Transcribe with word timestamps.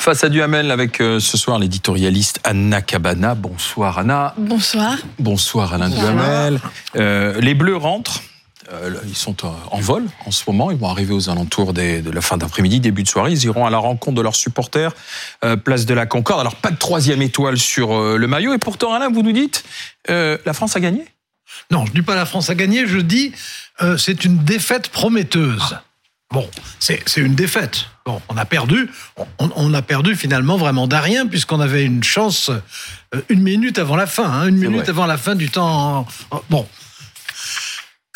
Face 0.00 0.24
à 0.24 0.30
Duhamel 0.30 0.70
avec 0.70 1.00
euh, 1.02 1.20
ce 1.20 1.36
soir 1.36 1.58
l'éditorialiste 1.58 2.40
Anna 2.42 2.80
Cabana. 2.80 3.34
Bonsoir 3.34 3.98
Anna. 3.98 4.34
Bonsoir. 4.38 4.96
Bonsoir 5.18 5.74
Alain 5.74 5.90
Duhamel. 5.90 6.58
Euh, 6.96 7.38
les 7.40 7.54
Bleus 7.54 7.76
rentrent. 7.76 8.22
Euh, 8.72 8.94
ils 9.06 9.14
sont 9.14 9.36
en 9.44 9.78
vol 9.78 10.06
en 10.24 10.30
ce 10.30 10.42
moment. 10.48 10.70
Ils 10.70 10.78
vont 10.78 10.88
arriver 10.88 11.12
aux 11.12 11.28
alentours 11.28 11.74
de 11.74 12.10
la 12.10 12.20
fin 12.22 12.38
d'après-midi, 12.38 12.80
début 12.80 13.02
de 13.02 13.08
soirée. 13.08 13.32
Ils 13.32 13.44
iront 13.44 13.66
à 13.66 13.70
la 13.70 13.76
rencontre 13.76 14.16
de 14.16 14.22
leurs 14.22 14.36
supporters, 14.36 14.92
place 15.64 15.84
de 15.84 15.94
la 15.94 16.06
Concorde. 16.06 16.40
Alors, 16.40 16.56
pas 16.56 16.70
de 16.70 16.78
troisième 16.78 17.20
étoile 17.20 17.58
sur 17.58 17.92
le 18.16 18.26
maillot. 18.26 18.54
Et 18.54 18.58
pourtant, 18.58 18.94
Alain, 18.94 19.10
vous 19.10 19.22
nous 19.22 19.32
dites, 19.32 19.64
la 20.08 20.52
France 20.54 20.76
a 20.76 20.80
gagné 20.80 21.04
Non, 21.70 21.84
je 21.86 21.90
ne 21.90 21.96
dis 21.96 22.02
pas 22.02 22.14
la 22.14 22.26
France 22.26 22.50
a 22.50 22.54
gagné. 22.54 22.86
Je 22.86 22.98
dis, 22.98 23.32
c'est 23.96 24.24
une 24.24 24.38
défaite 24.44 24.88
prometteuse. 24.88 25.76
Bon, 26.32 26.48
c'est 26.78 27.02
une 27.16 27.34
défaite. 27.34 27.86
Bon, 28.06 28.22
on 28.28 28.36
a 28.36 28.44
perdu. 28.44 28.88
On, 29.38 29.74
a 29.74 29.82
perdu 29.82 30.14
finalement 30.14 30.56
vraiment 30.56 30.86
d'arien 30.86 31.26
puisqu'on 31.26 31.58
avait 31.58 31.84
une 31.84 32.04
chance 32.04 32.50
euh, 33.14 33.20
une 33.28 33.42
minute 33.42 33.78
avant 33.78 33.96
la 33.96 34.06
fin, 34.06 34.30
hein, 34.30 34.46
une 34.46 34.56
minute 34.56 34.88
avant 34.88 35.06
la 35.06 35.16
fin 35.16 35.34
du 35.34 35.50
temps. 35.50 36.06
Bon, 36.48 36.68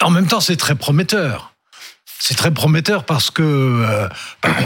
en 0.01 0.11
même 0.11 0.29
temps, 0.29 0.41
c'est 0.41 0.57
très 0.57 0.77
prometteur. 0.77 1.55
C'est 2.21 2.37
très 2.37 2.53
prometteur 2.53 3.05
parce 3.05 3.33
que 3.33 3.43
euh, 3.43 4.09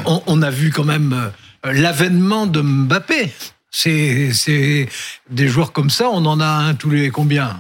on, 0.05 0.43
a 0.43 0.51
vu 0.51 0.71
quand 0.71 0.85
même 0.85 1.33
euh, 1.65 1.73
l'avènement 1.73 2.47
de 2.47 2.61
Mbappé. 2.61 3.33
C'est 3.71 4.89
des 5.31 5.49
joueurs 5.49 5.73
comme 5.73 5.91
ça, 5.91 6.11
on 6.11 6.25
en 6.27 6.41
a 6.41 6.47
un 6.47 6.75
tous 6.75 6.91
les 6.91 7.11
combien 7.11 7.57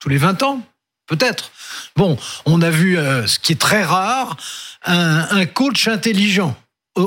Tous 0.00 0.08
les 0.08 0.18
20 0.18 0.42
ans 0.42 0.62
Peut-être. 1.06 1.52
Bon, 1.96 2.18
on 2.44 2.60
a 2.60 2.68
vu 2.68 2.96
ce 2.96 3.38
qui 3.38 3.52
est 3.52 3.60
très 3.60 3.82
rare, 3.82 4.36
un, 4.84 5.46
coach 5.46 5.88
intelligent 5.88 6.54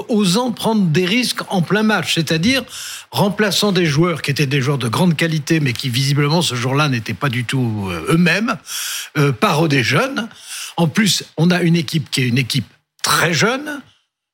osant 0.09 0.51
prendre 0.51 0.85
des 0.85 1.05
risques 1.05 1.41
en 1.49 1.61
plein 1.61 1.83
match, 1.83 2.15
c'est-à-dire 2.15 2.63
remplaçant 3.11 3.71
des 3.71 3.85
joueurs 3.85 4.21
qui 4.21 4.31
étaient 4.31 4.45
des 4.45 4.61
joueurs 4.61 4.77
de 4.77 4.87
grande 4.87 5.15
qualité, 5.15 5.59
mais 5.59 5.73
qui 5.73 5.89
visiblement 5.89 6.41
ce 6.41 6.55
jour-là 6.55 6.89
n'étaient 6.89 7.13
pas 7.13 7.29
du 7.29 7.43
tout 7.43 7.87
euh, 7.89 8.13
eux-mêmes, 8.13 8.57
euh, 9.17 9.31
par 9.31 9.67
des 9.67 9.83
jeunes. 9.83 10.29
En 10.77 10.87
plus, 10.87 11.23
on 11.37 11.51
a 11.51 11.61
une 11.61 11.75
équipe 11.75 12.09
qui 12.09 12.21
est 12.21 12.27
une 12.27 12.37
équipe 12.37 12.67
très 13.03 13.33
jeune, 13.33 13.81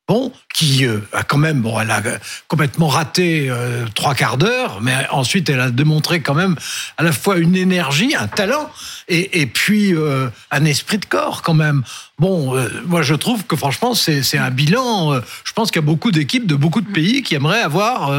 bon, 0.07 0.31
qui 0.53 0.85
euh, 0.85 0.99
a 1.11 1.23
quand 1.23 1.37
même, 1.37 1.61
bon, 1.61 1.79
elle 1.79 1.91
a 1.91 2.01
complètement 2.47 2.87
raté 2.87 3.47
euh, 3.49 3.85
trois 3.93 4.15
quarts 4.15 4.37
d'heure, 4.37 4.79
mais 4.81 4.93
ensuite 5.11 5.49
elle 5.49 5.59
a 5.59 5.69
démontré 5.69 6.21
quand 6.21 6.33
même 6.33 6.55
à 6.97 7.03
la 7.03 7.11
fois 7.11 7.37
une 7.37 7.55
énergie, 7.55 8.15
un 8.15 8.27
talent, 8.27 8.69
et, 9.09 9.45
puis 9.45 9.93
euh, 9.93 10.29
un 10.51 10.65
esprit 10.65 10.97
de 10.97 11.05
corps 11.05 11.41
quand 11.41 11.53
même. 11.53 11.83
Bon, 12.19 12.55
moi 12.85 13.03
je 13.03 13.13
trouve 13.13 13.45
que 13.45 13.55
franchement 13.55 13.93
c'est 13.93 14.37
un 14.37 14.49
bilan. 14.49 15.21
je 15.43 15.53
pense 15.53 15.69
qu'il 15.69 15.81
y 15.81 15.85
a 15.85 15.85
beaucoup 15.85 16.11
d'équipes 16.11 16.47
de 16.47 16.55
beaucoup 16.55 16.81
de 16.81 16.91
pays 16.91 17.21
qui 17.21 17.35
aimeraient 17.35 17.61
avoir 17.61 18.11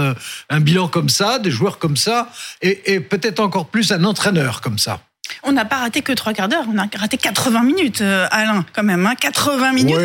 un 0.49 0.61
bilan 0.61 0.87
comme 0.87 1.09
ça, 1.09 1.41
des 1.41 1.51
joueurs 1.51 1.79
comme 1.79 1.97
ça, 1.97 2.31
et 2.63 3.01
peut-être 3.01 3.41
encore 3.41 3.67
plus 3.67 3.91
un 3.91 4.05
entraîneur 4.05 4.61
comme 4.61 4.79
ça. 4.79 5.01
On 5.43 5.53
n'a 5.53 5.65
pas 5.65 5.77
raté 5.77 6.03
que 6.03 6.13
trois 6.13 6.33
quarts 6.33 6.49
d'heure, 6.49 6.65
on 6.73 6.79
a 6.79 6.87
raté 6.97 7.17
80 7.17 7.63
minutes, 7.63 8.01
euh, 8.01 8.27
Alain, 8.31 8.65
quand 8.73 8.83
même. 8.83 9.07
Hein, 9.07 9.15
80 9.19 9.73
minutes. 9.73 9.97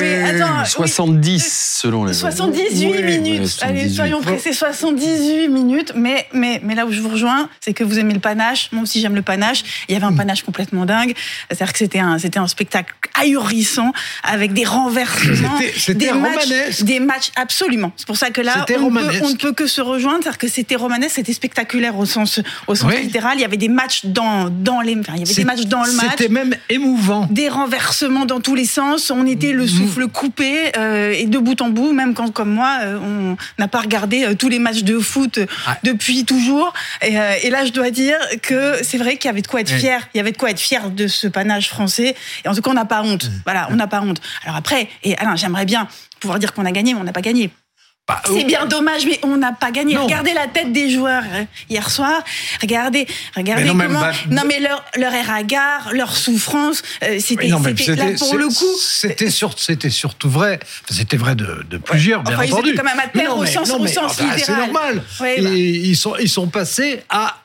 mais 0.00 0.40
attends, 0.40 0.64
70 0.64 1.78
selon 1.80 2.04
les. 2.04 2.14
78 2.14 3.02
minutes. 3.02 3.58
Allez, 3.62 3.88
soyons 3.88 4.20
pressés, 4.20 4.52
78 4.52 5.48
minutes. 5.48 5.92
Mais, 5.94 6.26
mais, 6.32 6.60
mais 6.62 6.74
là 6.74 6.86
où 6.86 6.92
je 6.92 7.00
vous 7.00 7.08
rejoins, 7.08 7.48
c'est 7.60 7.72
que 7.72 7.84
vous 7.84 7.98
aimez 7.98 8.14
le 8.14 8.20
panache. 8.20 8.70
Moi 8.72 8.82
aussi, 8.82 9.00
j'aime 9.00 9.14
le 9.14 9.22
panache. 9.22 9.62
Il 9.88 9.94
y 9.94 9.96
avait 9.96 10.06
un 10.06 10.14
panache 10.14 10.42
complètement 10.42 10.84
dingue. 10.84 11.14
C'est-à-dire 11.48 11.72
que 11.72 11.78
c'était 11.78 12.00
un, 12.00 12.18
c'était 12.18 12.38
un 12.38 12.46
spectacle 12.46 12.94
ahurissant 13.20 13.92
avec 14.22 14.52
des 14.52 14.64
renversements. 14.64 15.58
C'était 15.76 16.06
des 16.06 16.12
matchs, 16.12 16.82
des 16.82 17.00
matchs, 17.00 17.30
absolument. 17.36 17.92
C'est 17.96 18.06
pour 18.06 18.16
ça 18.16 18.30
que 18.30 18.40
là, 18.40 18.66
on, 18.78 18.90
ne 18.90 19.36
peut 19.36 19.52
que 19.52 19.66
se 19.66 19.80
rejoindre. 19.80 20.22
C'est-à-dire 20.22 20.38
que 20.38 20.48
c'était 20.48 20.76
romanesque, 20.76 21.16
c'était 21.16 21.32
spectaculaire 21.32 21.98
au 21.98 22.06
sens, 22.06 22.40
au 22.66 22.74
sens 22.74 22.92
littéral. 22.94 23.34
Il 23.36 23.40
y 23.40 23.44
avait 23.44 23.56
des 23.56 23.68
matchs 23.68 24.04
dans, 24.04 24.50
dans 24.50 24.81
les, 24.82 24.92
il 24.92 25.18
y 25.18 25.22
avait 25.22 25.34
des 25.34 25.44
matchs 25.44 25.66
dans 25.66 25.84
le 25.84 25.92
match. 25.92 26.10
C'était 26.12 26.28
même 26.28 26.54
émouvant. 26.68 27.26
Des 27.30 27.48
renversements 27.48 28.26
dans 28.26 28.40
tous 28.40 28.54
les 28.54 28.64
sens. 28.64 29.10
On 29.10 29.26
était 29.26 29.52
le 29.52 29.64
mm. 29.64 29.68
souffle 29.68 30.08
coupé 30.08 30.72
euh, 30.76 31.12
et 31.12 31.26
de 31.26 31.38
bout 31.38 31.60
en 31.60 31.70
bout, 31.70 31.92
même 31.92 32.14
quand, 32.14 32.30
comme 32.32 32.52
moi, 32.52 32.78
euh, 32.82 32.98
on 32.98 33.36
n'a 33.58 33.68
pas 33.68 33.80
regardé 33.80 34.24
euh, 34.24 34.34
tous 34.34 34.48
les 34.48 34.58
matchs 34.58 34.82
de 34.82 34.98
foot 34.98 35.38
depuis 35.82 36.24
toujours. 36.24 36.72
Et, 37.02 37.12
là, 37.50 37.64
je 37.64 37.72
dois 37.72 37.90
dire 37.90 38.18
que 38.42 38.76
c'est 38.82 38.98
vrai 38.98 39.16
qu'il 39.16 39.28
y 39.28 39.30
avait 39.30 39.42
de 39.42 39.46
quoi 39.46 39.60
être 39.60 39.72
fier. 39.72 40.08
Il 40.14 40.18
y 40.18 40.20
avait 40.20 40.32
de 40.32 40.38
quoi 40.38 40.50
être 40.50 40.60
fier 40.60 40.90
de 40.90 41.06
ce 41.06 41.26
panache 41.26 41.68
français. 41.68 42.14
Et 42.44 42.48
en 42.48 42.54
tout 42.54 42.62
cas, 42.62 42.70
on 42.70 42.74
n'a 42.74 42.84
pas 42.84 43.02
honte. 43.02 43.26
Mm. 43.26 43.40
Voilà, 43.44 43.68
on 43.70 43.76
n'a 43.76 43.86
pas 43.86 44.00
honte. 44.00 44.20
Alors 44.44 44.56
après, 44.56 44.88
et 45.02 45.16
Alain, 45.18 45.36
j'aimerais 45.36 45.66
bien 45.66 45.88
pouvoir 46.20 46.38
dire 46.38 46.52
qu'on 46.52 46.64
a 46.64 46.72
gagné, 46.72 46.94
mais 46.94 47.00
on 47.00 47.04
n'a 47.04 47.12
pas 47.12 47.20
gagné. 47.20 47.50
Bah, 48.08 48.20
c'est 48.26 48.44
bien 48.44 48.66
dommage, 48.66 49.06
mais 49.06 49.20
on 49.22 49.36
n'a 49.36 49.52
pas 49.52 49.70
gagné. 49.70 49.96
Regardez 49.96 50.32
la 50.34 50.48
tête 50.48 50.72
des 50.72 50.90
joueurs 50.90 51.22
hein, 51.22 51.46
hier 51.70 51.88
soir. 51.88 52.24
Regardez, 52.60 53.06
regardez 53.36 53.64
non, 53.64 53.78
comment. 53.78 54.02
non, 54.28 54.42
mais 54.44 54.58
leur, 54.58 54.84
leur 54.96 55.14
air 55.14 55.30
leur 55.92 56.16
souffrance, 56.16 56.82
euh, 57.04 57.18
c'était 57.20 57.46
là 57.46 57.58
pour 58.18 58.36
le 58.36 58.48
coup. 58.48 58.76
C'était 58.80 59.30
surtout 59.30 60.28
vrai. 60.28 60.58
C'était 60.90 61.16
vrai 61.16 61.36
de, 61.36 61.64
de 61.70 61.78
plusieurs, 61.78 62.24
bien 62.24 62.34
enfin, 62.36 62.46
entendu. 62.46 62.70
Ils 62.70 62.72
étaient 62.72 62.78
quand 62.78 62.90
même 62.90 62.98
à 62.98 63.08
terre 63.08 63.36
au 63.36 63.46
sens, 63.46 63.70
au 63.70 63.86
sens 63.86 64.20
littéral. 64.20 64.40
C'est 64.40 64.56
normal. 64.56 65.02
Bah. 65.20 65.34
ils, 65.38 65.96
sont, 65.96 66.16
ils 66.16 66.28
sont 66.28 66.48
passés 66.48 67.02
à 67.08 67.36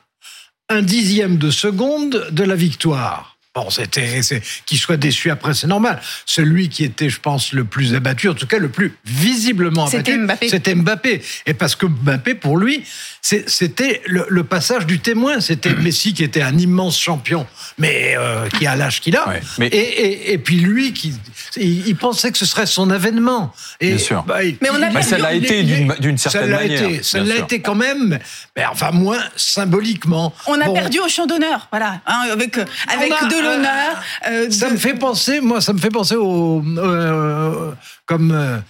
un 0.68 0.82
dixième 0.82 1.38
de 1.38 1.50
seconde 1.50 2.26
de 2.32 2.42
la 2.42 2.56
victoire. 2.56 3.37
Bon, 3.58 3.70
c'était, 3.70 4.20
qu'il 4.66 4.78
soit 4.78 4.96
déçu 4.96 5.32
après, 5.32 5.52
c'est 5.52 5.66
normal. 5.66 6.00
Celui 6.26 6.68
qui 6.68 6.84
était, 6.84 7.08
je 7.08 7.18
pense, 7.18 7.52
le 7.52 7.64
plus 7.64 7.92
abattu, 7.96 8.28
en 8.28 8.34
tout 8.34 8.46
cas 8.46 8.58
le 8.58 8.68
plus 8.68 8.94
visiblement 9.04 9.86
abattu, 9.86 10.28
c'était 10.48 10.76
Mbappé. 10.76 11.20
Et 11.44 11.54
parce 11.54 11.74
que 11.74 11.86
Mbappé, 11.86 12.36
pour 12.36 12.56
lui, 12.56 12.84
c'était 13.20 14.00
le, 14.06 14.44
passage 14.44 14.86
du 14.86 15.00
témoin. 15.00 15.40
C'était 15.40 15.74
Messi 15.74 16.14
qui 16.14 16.22
était 16.22 16.40
un 16.40 16.56
immense 16.56 16.98
champion, 17.00 17.48
mais 17.78 18.14
euh, 18.16 18.48
qui 18.48 18.66
a 18.68 18.76
l'âge 18.76 19.00
qu'il 19.00 19.16
a. 19.16 19.26
et, 19.60 20.38
puis 20.38 20.60
lui, 20.60 20.92
qui, 20.92 21.14
il, 21.56 21.96
pensait 21.96 22.30
que 22.30 22.38
ce 22.38 22.46
serait 22.46 22.66
son 22.66 22.90
avènement. 22.90 23.52
Et, 23.80 23.88
bien 23.88 23.98
sûr. 23.98 24.22
Bah, 24.22 24.38
mais 24.60 24.70
on 24.70 24.80
a 24.80 25.02
ça 25.02 25.18
l'a 25.18 25.34
été 25.34 25.64
d'une 25.64 26.18
certaine 26.18 26.50
manière. 26.50 26.84
Été, 26.84 27.02
ça 27.02 27.18
l'a 27.18 27.36
été 27.38 27.60
quand 27.60 27.74
même, 27.74 28.20
mais 28.56 28.66
enfin 28.66 28.92
moins 28.92 29.22
symboliquement. 29.34 30.32
On 30.46 30.60
a 30.60 30.70
perdu 30.70 31.00
au 31.00 31.08
champ 31.08 31.26
d'honneur, 31.26 31.66
voilà, 31.72 32.00
hein, 32.06 32.28
avec 32.30 32.56
avec 32.56 33.10
de 33.10 33.47
l'honneur. 33.48 34.02
Euh, 34.28 34.50
ça 34.50 34.70
me 34.70 34.76
fait 34.76 34.94
penser, 34.94 35.40
moi, 35.40 35.60
ça 35.60 35.72
me 35.72 35.78
fait 35.78 35.90
penser 35.90 36.16
au 36.16 36.62
euh, 36.78 37.72
comme 38.06 38.62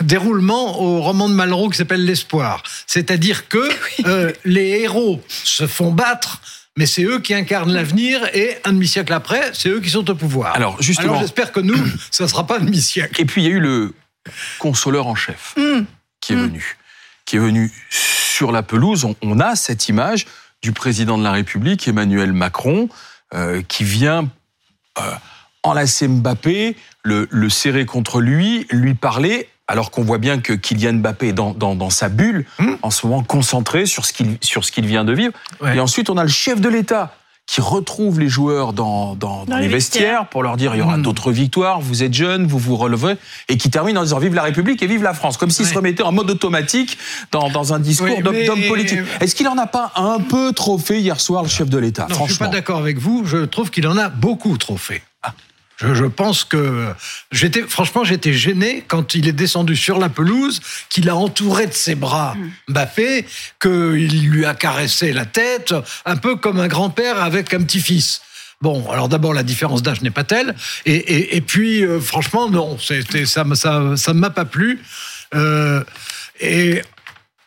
déroulement 0.00 0.80
au 0.80 1.00
roman 1.00 1.28
de 1.28 1.34
Malraux 1.34 1.70
qui 1.70 1.78
s'appelle 1.78 2.04
L'espoir. 2.04 2.62
C'est-à-dire 2.86 3.48
que 3.48 3.68
euh, 4.06 4.32
les 4.44 4.80
héros 4.80 5.22
se 5.28 5.66
font 5.66 5.92
battre 5.92 6.40
mais 6.76 6.86
c'est 6.86 7.02
eux 7.02 7.20
qui 7.20 7.34
incarnent 7.34 7.72
l'avenir 7.72 8.24
et 8.34 8.56
un 8.64 8.72
demi-siècle 8.72 9.12
après, 9.12 9.50
c'est 9.52 9.68
eux 9.68 9.80
qui 9.80 9.90
sont 9.90 10.08
au 10.08 10.14
pouvoir. 10.14 10.54
Alors 10.54 10.80
justement, 10.80 11.20
j'espère 11.20 11.52
que 11.52 11.60
nous, 11.60 11.76
ça 12.10 12.24
ne 12.24 12.28
sera 12.28 12.46
pas 12.46 12.56
un 12.56 12.64
demi-siècle. 12.64 13.20
Et 13.20 13.26
puis 13.26 13.42
il 13.42 13.48
y 13.48 13.52
a 13.52 13.56
eu 13.56 13.60
le 13.60 13.92
consoleur 14.58 15.06
en 15.06 15.14
chef 15.14 15.54
mm. 15.58 15.84
qui 16.20 16.32
est 16.32 16.36
mm. 16.36 16.40
venu, 16.40 16.76
qui 17.26 17.36
est 17.36 17.40
venu 17.40 17.70
sur 17.90 18.52
la 18.52 18.62
pelouse. 18.62 19.06
On, 19.20 19.40
a 19.40 19.54
cette 19.54 19.88
image 19.88 20.26
du 20.62 20.72
président 20.72 21.18
de 21.18 21.24
la 21.24 21.32
République, 21.32 21.86
Emmanuel 21.86 22.32
Macron, 22.32 22.88
euh, 23.34 23.62
qui 23.66 23.84
vient 23.84 24.28
euh, 24.98 25.12
enlacer 25.62 26.08
Mbappé, 26.08 26.76
le, 27.02 27.28
le 27.30 27.48
serrer 27.48 27.86
contre 27.86 28.20
lui, 28.20 28.66
lui 28.70 28.94
parler 28.94 29.48
alors 29.68 29.90
qu'on 29.90 30.02
voit 30.02 30.18
bien 30.18 30.40
que 30.40 30.52
Kylian 30.52 30.94
Mbappé 30.94 31.28
est 31.28 31.32
dans, 31.32 31.54
dans, 31.54 31.90
sa 31.90 32.08
bulle, 32.08 32.44
hmm. 32.58 32.74
en 32.82 32.90
ce 32.90 33.06
moment 33.06 33.22
concentré 33.22 33.86
sur 33.86 34.04
ce 34.04 34.12
qu'il 34.12 34.36
sur 34.42 34.64
ce 34.64 34.72
qu'il 34.72 34.86
vient 34.86 35.04
de 35.04 35.14
vivre. 35.14 35.32
Et 35.64 35.80
ensuite, 35.80 36.10
on 36.10 36.18
a 36.18 36.24
le 36.24 36.28
chef 36.28 36.60
de 36.60 36.68
l'État 36.68 37.14
qui 37.46 37.60
retrouve 37.60 38.20
les 38.20 38.28
joueurs 38.28 38.72
dans, 38.72 39.14
dans, 39.14 39.44
les, 39.58 39.68
vestiaires, 39.68 40.26
pour 40.28 40.42
leur 40.42 40.56
dire 40.56 40.74
il 40.74 40.78
y 40.78 40.82
aura 40.82 40.96
hmm. 40.96 41.02
d'autres 41.02 41.32
victoires, 41.32 41.80
vous 41.80 42.02
êtes 42.02 42.14
jeunes, 42.14 42.46
vous 42.46 42.58
vous 42.58 42.76
relevez, 42.76 43.16
et 43.48 43.56
qui 43.56 43.68
termine 43.68 43.98
en 43.98 44.02
disant 44.02 44.18
vive 44.18 44.34
la 44.34 44.42
République 44.42 44.82
et 44.82 44.86
vive 44.86 45.02
la 45.02 45.12
France, 45.12 45.36
comme 45.36 45.50
s'il 45.50 45.66
se 45.66 45.74
remettait 45.74 46.02
en 46.02 46.12
mode 46.12 46.30
automatique 46.30 46.96
dans, 47.30 47.50
dans 47.50 47.74
un 47.74 47.80
discours 47.80 48.22
d'homme 48.22 48.62
politique. 48.68 49.00
Est-ce 49.20 49.34
qu'il 49.34 49.48
en 49.48 49.58
a 49.58 49.66
pas 49.66 49.92
un 49.96 50.20
peu 50.20 50.52
trop 50.52 50.78
fait 50.78 51.00
hier 51.00 51.20
soir, 51.20 51.42
le 51.42 51.48
chef 51.48 51.68
de 51.68 51.78
l'État? 51.78 52.06
Je 52.08 52.32
suis 52.32 52.38
pas 52.38 52.48
d'accord 52.48 52.78
avec 52.78 52.98
vous, 52.98 53.24
je 53.26 53.38
trouve 53.38 53.70
qu'il 53.70 53.86
en 53.86 53.98
a 53.98 54.08
beaucoup 54.08 54.56
trop 54.56 54.76
fait. 54.76 55.02
Ah. 55.22 55.34
Je, 55.78 56.04
pense 56.04 56.44
que 56.44 56.88
j'étais, 57.32 57.62
franchement, 57.62 58.04
j'étais 58.04 58.32
gêné 58.32 58.84
quand 58.86 59.14
il 59.14 59.28
est 59.28 59.32
descendu 59.32 59.74
sur 59.74 59.98
la 59.98 60.08
pelouse, 60.08 60.60
qu'il 60.88 61.08
a 61.08 61.16
entouré 61.16 61.66
de 61.66 61.72
ses 61.72 61.94
bras 61.94 62.34
mm. 62.34 62.72
Mbappé, 62.72 63.26
qu'il 63.60 64.28
lui 64.28 64.44
a 64.44 64.54
caressé 64.54 65.12
la 65.12 65.24
tête, 65.24 65.74
un 66.04 66.16
peu 66.16 66.36
comme 66.36 66.60
un 66.60 66.68
grand-père 66.68 67.20
avec 67.22 67.52
un 67.54 67.62
petit-fils. 67.62 68.20
Bon, 68.60 68.88
alors 68.92 69.08
d'abord, 69.08 69.34
la 69.34 69.42
différence 69.42 69.82
d'âge 69.82 70.02
n'est 70.02 70.10
pas 70.10 70.22
telle. 70.22 70.54
Et, 70.86 71.40
puis, 71.40 71.84
euh, 71.84 72.00
franchement, 72.00 72.48
non, 72.48 72.78
ça 72.78 72.94
ne 72.94 73.24
ça, 73.24 73.44
ça 73.96 74.14
m'a 74.14 74.30
pas 74.30 74.44
plu. 74.44 74.80
Euh, 75.34 75.82
et 76.40 76.82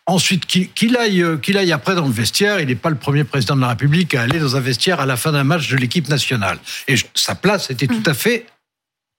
Ensuite, 0.06 0.46
qu'il 0.46 0.96
aille, 0.96 1.24
qu'il 1.42 1.58
aille 1.58 1.72
après 1.72 1.96
dans 1.96 2.06
le 2.06 2.12
vestiaire. 2.12 2.60
Il 2.60 2.68
n'est 2.68 2.76
pas 2.76 2.90
le 2.90 2.96
premier 2.96 3.24
président 3.24 3.56
de 3.56 3.60
la 3.60 3.68
République 3.68 4.14
à 4.14 4.22
aller 4.22 4.38
dans 4.38 4.56
un 4.56 4.60
vestiaire 4.60 5.00
à 5.00 5.06
la 5.06 5.16
fin 5.16 5.32
d'un 5.32 5.42
match 5.42 5.68
de 5.68 5.76
l'équipe 5.76 6.08
nationale. 6.08 6.58
Et 6.86 6.94
sa 7.14 7.34
place 7.34 7.70
était 7.70 7.88
tout 7.88 8.02
à 8.06 8.14
fait 8.14 8.46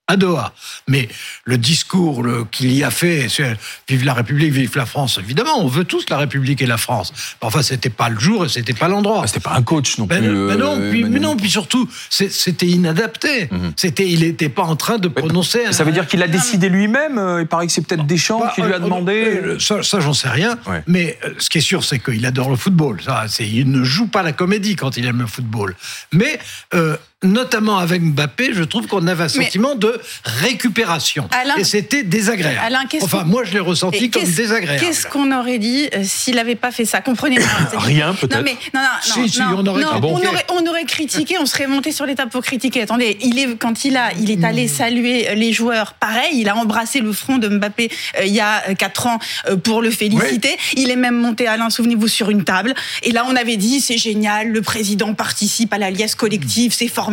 à 0.07 0.15
Doha. 0.15 0.53
Mais 0.87 1.09
le 1.43 1.57
discours 1.57 2.25
qu'il 2.51 2.71
y 2.71 2.83
a 2.83 2.91
fait, 2.91 3.27
vive 3.87 4.05
la 4.05 4.13
République, 4.13 4.51
vive 4.53 4.75
la 4.75 4.85
France, 4.85 5.19
évidemment, 5.21 5.59
on 5.59 5.67
veut 5.67 5.83
tous 5.83 6.09
la 6.09 6.17
République 6.17 6.61
et 6.61 6.65
la 6.65 6.77
France. 6.77 7.13
Enfin, 7.41 7.61
c'était 7.61 7.89
pas 7.89 8.09
le 8.09 8.19
jour 8.19 8.45
et 8.45 8.49
c'était 8.49 8.73
pas 8.73 8.87
l'endroit. 8.87 9.27
C'était 9.27 9.41
pas 9.41 9.53
un 9.55 9.61
coach 9.61 9.97
non 9.97 10.05
ben, 10.05 10.19
plus. 10.19 10.47
Ben 10.47 10.57
non, 10.57 10.79
euh, 10.79 10.89
puis, 10.89 11.03
mais 11.03 11.19
non, 11.19 11.35
puis 11.35 11.49
surtout, 11.49 11.89
c'était 12.09 12.67
inadapté. 12.67 13.49
Mhm. 13.51 13.73
C'était, 13.75 14.07
il 14.07 14.21
n'était 14.21 14.49
pas 14.49 14.63
en 14.63 14.75
train 14.75 14.97
de 14.97 15.07
prononcer. 15.07 15.71
ça 15.71 15.83
veut 15.83 15.91
dire 15.91 16.07
qu'il 16.07 16.23
a 16.23 16.27
décidé 16.27 16.69
lui-même. 16.69 17.17
Euh, 17.17 17.41
il 17.41 17.47
paraît 17.47 17.67
que 17.67 17.73
c'est 17.73 17.85
peut-être 17.85 18.05
Deschamps 18.05 18.39
bah, 18.39 18.51
qui 18.55 18.61
lui 18.61 18.71
a 18.71 18.77
euh, 18.77 18.79
demandé. 18.79 19.57
Ça, 19.59 19.81
j'en 19.99 20.13
sais 20.13 20.29
rien. 20.29 20.57
Mais 20.87 21.19
ce 21.37 21.49
qui 21.49 21.57
est 21.57 21.61
sûr, 21.61 21.83
c'est 21.83 21.99
qu'il 21.99 22.25
adore 22.25 22.49
le 22.49 22.55
football. 22.55 23.01
Ça, 23.01 23.25
il 23.39 23.69
ne 23.69 23.83
joue 23.83 24.07
pas 24.07 24.23
la 24.23 24.31
comédie 24.31 24.75
quand 24.75 24.95
il 24.95 25.05
aime 25.05 25.19
le 25.19 25.27
football. 25.27 25.75
Mais 26.13 26.39
notamment 27.23 27.79
avec 27.79 28.03
Mbappé, 28.03 28.53
je 28.53 28.61
trouve 28.61 28.85
qu'on 28.85 29.07
avait 29.07 29.23
un 29.23 29.29
sentiment 29.29 29.73
de 29.73 29.99
récupération. 30.23 31.27
et 31.57 31.63
c'était 31.63 32.03
désagréable. 32.03 32.59
enfin, 33.01 33.23
moi, 33.23 33.43
je 33.43 33.53
l'ai 33.53 33.59
ressenti 33.59 34.11
comme 34.11 34.23
désagréable. 34.23 34.85
Qu'est-ce 34.85 35.07
qu'on 35.07 35.31
aurait 35.31 35.57
dit 35.57 35.89
euh, 35.95 36.03
s'il 36.03 36.35
n'avait 36.35 36.55
pas 36.55 36.71
fait 36.71 36.85
ça? 36.85 37.01
Comprenez 37.01 37.39
Rien, 37.73 38.13
peut-être. 38.13 38.37
Non, 38.37 38.43
mais 38.43 38.55
non, 38.73 39.63
non, 39.63 39.77
non, 39.77 39.87
on, 40.49 40.67
aurait 40.67 40.85
critiqué, 40.85 41.37
on 41.39 41.47
serait 41.47 41.65
monté 41.65 41.91
sur 41.91 42.05
l'étape 42.05 42.29
pour 42.29 42.43
critiquer. 42.43 42.83
Attendez, 42.83 43.17
il 43.21 43.39
est, 43.39 43.57
quand 43.57 43.83
il, 43.83 43.97
a, 43.97 44.13
il 44.13 44.29
est 44.29 44.43
allé 44.43 44.65
hmm. 44.65 44.69
saluer 44.69 45.35
les 45.35 45.53
joueurs, 45.53 45.93
pareil, 45.93 46.33
il 46.33 46.49
a 46.49 46.55
embrassé 46.55 46.99
le 46.99 47.11
front 47.13 47.39
de 47.39 47.47
Mbappé 47.47 47.89
euh, 48.19 48.25
il 48.25 48.33
y 48.33 48.41
a 48.41 48.61
4 48.75 49.07
ans 49.07 49.19
euh, 49.49 49.57
pour 49.57 49.81
le 49.81 49.89
féliciter. 49.89 50.55
Il 50.75 50.91
est 50.91 50.95
même 50.95 51.19
monté, 51.19 51.47
Alain, 51.47 51.71
souvenez-vous, 51.71 52.07
sur 52.07 52.29
une 52.29 52.43
table. 52.43 52.75
Et 53.01 53.11
là, 53.11 53.25
on 53.27 53.35
avait 53.35 53.57
dit, 53.57 53.81
c'est 53.81 53.97
génial, 53.97 54.49
le 54.49 54.61
président 54.61 55.15
participe 55.15 55.73
à 55.73 55.79
la 55.79 55.89
liesse 55.89 56.13
collective, 56.13 56.73
c'est 56.73 56.87
fort 56.87 57.06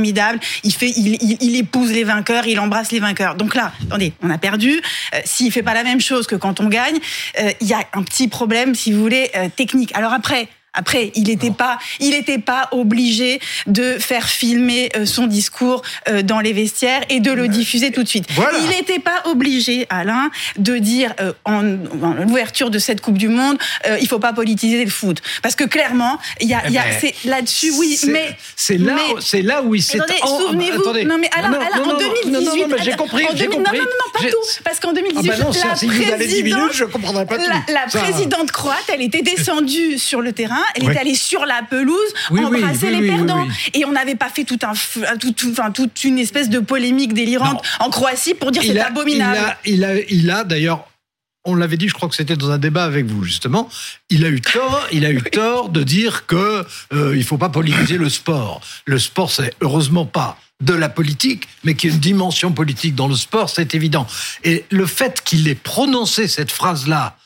Il 0.65 0.73
fait, 0.73 0.91
il, 0.91 1.57
épouse 1.57 1.93
les 1.93 2.05
vainqueurs, 2.05 2.47
il 2.47 2.59
embrasse 2.59 2.93
les 2.93 3.01
vainqueurs. 3.01 3.35
Donc 3.35 3.55
là, 3.55 3.73
attendez, 3.87 4.13
on 4.23 4.31
a 4.31 4.39
perdu. 4.39 4.81
Euh, 5.15 5.21
s'il 5.25 5.53
fait 5.53 5.63
pas 5.63 5.75
la 5.75 5.85
même 5.85 6.01
chose 6.01 6.27
que 6.27 6.37
quand 6.37 6.61
on 6.61 6.69
gagne, 6.69 6.99
euh, 7.41 7.51
il 7.61 7.67
y 7.67 7.75
a 7.75 7.81
un 7.93 8.03
petit 8.03 8.29
problème, 8.29 8.75
si 8.75 8.93
vous 8.93 9.01
voulez, 9.01 9.31
euh, 9.37 9.49
technique. 9.55 9.95
Alors 9.95 10.13
après. 10.13 10.49
Après, 10.75 11.13
il 11.15 11.25
n'était 11.25 11.53
pas, 11.53 11.79
il 12.01 12.11
n'était 12.11 12.39
pas 12.39 12.69
obligé 12.73 13.41
de 13.67 13.97
faire 13.99 14.29
filmer 14.29 14.91
euh, 14.97 15.07
son 15.07 15.27
discours 15.27 15.83
euh, 16.09 16.23
dans 16.23 16.41
les 16.41 16.53
vestiaires 16.53 17.03
et 17.09 17.21
de 17.21 17.31
le 17.31 17.47
diffuser 17.49 17.93
tout 17.93 18.03
de 18.03 18.09
suite. 18.09 18.27
Il 18.63 18.69
n'était 18.69 18.99
pas 18.99 19.23
obligé, 19.27 19.87
Alain, 19.89 20.31
de 20.59 20.77
dire 20.79 21.15
euh, 21.21 21.33
en, 21.45 21.63
l'ouverture 21.63 22.71
de 22.71 22.79
cette 22.79 23.01
Coupe 23.01 23.19
du 23.19 23.29
Monde, 23.29 23.57
il 24.01 24.09
faut 24.09 24.19
pas 24.19 24.33
politiser 24.33 24.85
le 24.85 24.91
foot, 24.91 25.21
parce 25.43 25.55
que 25.55 25.65
clairement, 25.65 26.19
il 26.41 26.49
y 26.49 26.55
a, 26.55 26.69
y 26.69 26.79
a 26.79 26.85
eh 26.87 26.91
ben, 26.91 26.99
c'est 27.01 27.29
là-dessus, 27.29 27.73
oui, 27.79 27.99
mais 28.09 28.37
c'est 28.57 28.79
là, 28.79 28.97
c'est 29.21 29.43
là 29.43 29.63
où 29.63 29.75
il 29.75 29.83
s'est. 29.83 30.01
Attendez, 30.01 30.21
souvenez-vous, 30.21 31.07
non 31.07 31.19
mais 31.19 31.31
Alain, 31.37 31.51
non, 31.51 31.59
Alain, 31.61 31.83
en 31.85 31.99
2018, 31.99 32.31
non, 32.31 32.41
non, 32.41 32.69
non, 32.69 32.77
j'ai 32.83 32.93
compris, 32.93 33.27
j'ai 33.35 33.47
compris. 33.47 33.79
Non, 33.79 33.85
non, 33.85 33.91
non, 33.91 34.21
pas 34.21 34.29
tout, 34.29 34.63
parce 34.65 34.81
qu'en 34.81 34.93
2018, 34.93 35.31
ah 35.33 35.37
bah 35.37 35.69
la, 35.69 35.77
si 35.77 35.87
présidente, 35.87 36.73
je 36.73 36.85
comprendrais 36.85 37.27
pas 37.27 37.39
tout. 37.39 37.51
la 37.69 37.87
présidente 37.87 38.51
croate, 38.51 38.85
elle 38.93 39.03
était 39.03 39.23
descendue 39.23 39.99
sur 39.99 40.21
le 40.21 40.33
terrain 40.33 40.64
elle 40.75 40.91
est 40.91 40.99
allée 40.99 41.15
sur 41.15 41.45
la 41.47 41.63
pelouse 41.63 42.15
embrasser 42.31 42.91
les 42.91 43.07
perdants. 43.09 43.47
Et 43.73 43.85
on 43.85 43.93
n'avait 43.93 44.15
pas 44.15 44.29
fait 44.29 44.45
tout 44.45 44.59
un, 44.63 44.73
enfin, 44.73 45.71
toute 45.71 46.05
une 46.05 46.19
espèce 46.19 46.49
de 46.49 46.59
polémique 46.59 47.15
délirante 47.15 47.65
en 47.81 47.91
Croatie 47.91 48.35
pour 48.35 48.51
dire 48.51 48.63
c'est 48.63 48.79
abominable. 48.79 49.57
Il 49.65 49.85
a, 49.85 49.97
il 50.09 50.31
a, 50.31 50.45
d'ailleurs 50.45 50.87
on 51.45 51.55
l'avait 51.55 51.77
dit, 51.77 51.89
je 51.89 51.95
crois 51.95 52.09
que 52.09 52.15
c'était 52.15 52.37
dans 52.37 52.51
un 52.51 52.59
débat 52.59 52.85
avec 52.85 53.07
vous 53.07 53.23
justement. 53.23 53.69
Il 54.09 54.25
a 54.25 54.29
eu 54.29 54.41
tort, 54.41 54.87
il 54.93 55.05
a 55.05 55.11
eu 55.11 55.23
tort 55.33 55.69
de 55.69 55.83
dire 55.83 56.27
que 56.27 56.65
euh, 56.93 57.17
il 57.17 57.25
faut 57.25 57.39
pas 57.39 57.51
politiser 57.51 57.99
le 57.99 58.09
sport. 58.09 58.61
Le 58.87 58.99
sport, 58.99 59.31
c'est 59.31 59.55
heureusement 59.61 60.07
pas 60.07 60.39
de 60.63 60.73
la 60.73 60.89
politique, 60.89 61.49
mais 61.65 61.75
qu'il 61.75 61.91
y 61.91 61.93
a 61.93 61.95
une 61.95 62.01
dimension 62.01 62.53
politique 62.53 62.95
dans 62.95 63.09
le 63.09 63.17
sport, 63.17 63.51
c'est 63.51 63.75
évident. 63.75 64.07
Et 64.45 64.65
le 64.71 64.87
fait 64.87 65.23
qu'il 65.23 65.47
ait 65.49 65.55
prononcé 65.55 66.29
cette 66.29 66.51
phrase-là 66.51 67.17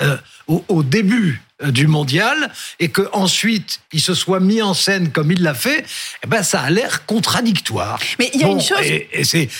euh, 0.00 0.16
au, 0.48 0.82
début 0.82 1.40
euh, 1.62 1.70
du 1.70 1.86
mondial 1.86 2.50
et 2.80 2.88
que 2.88 3.08
ensuite 3.12 3.80
il 3.92 4.00
se 4.00 4.12
soit 4.12 4.40
mis 4.40 4.60
en 4.60 4.74
scène 4.74 5.12
comme 5.12 5.30
il 5.30 5.42
l'a 5.42 5.54
fait, 5.54 5.84
eh 6.24 6.26
ben 6.26 6.42
ça 6.42 6.62
a 6.62 6.70
l'air 6.70 7.06
contradictoire. 7.06 8.00
Mais 8.18 8.28
il 8.34 8.40
y 8.40 8.44
a 8.44 8.48
une 8.48 8.60
chose. 8.60 8.78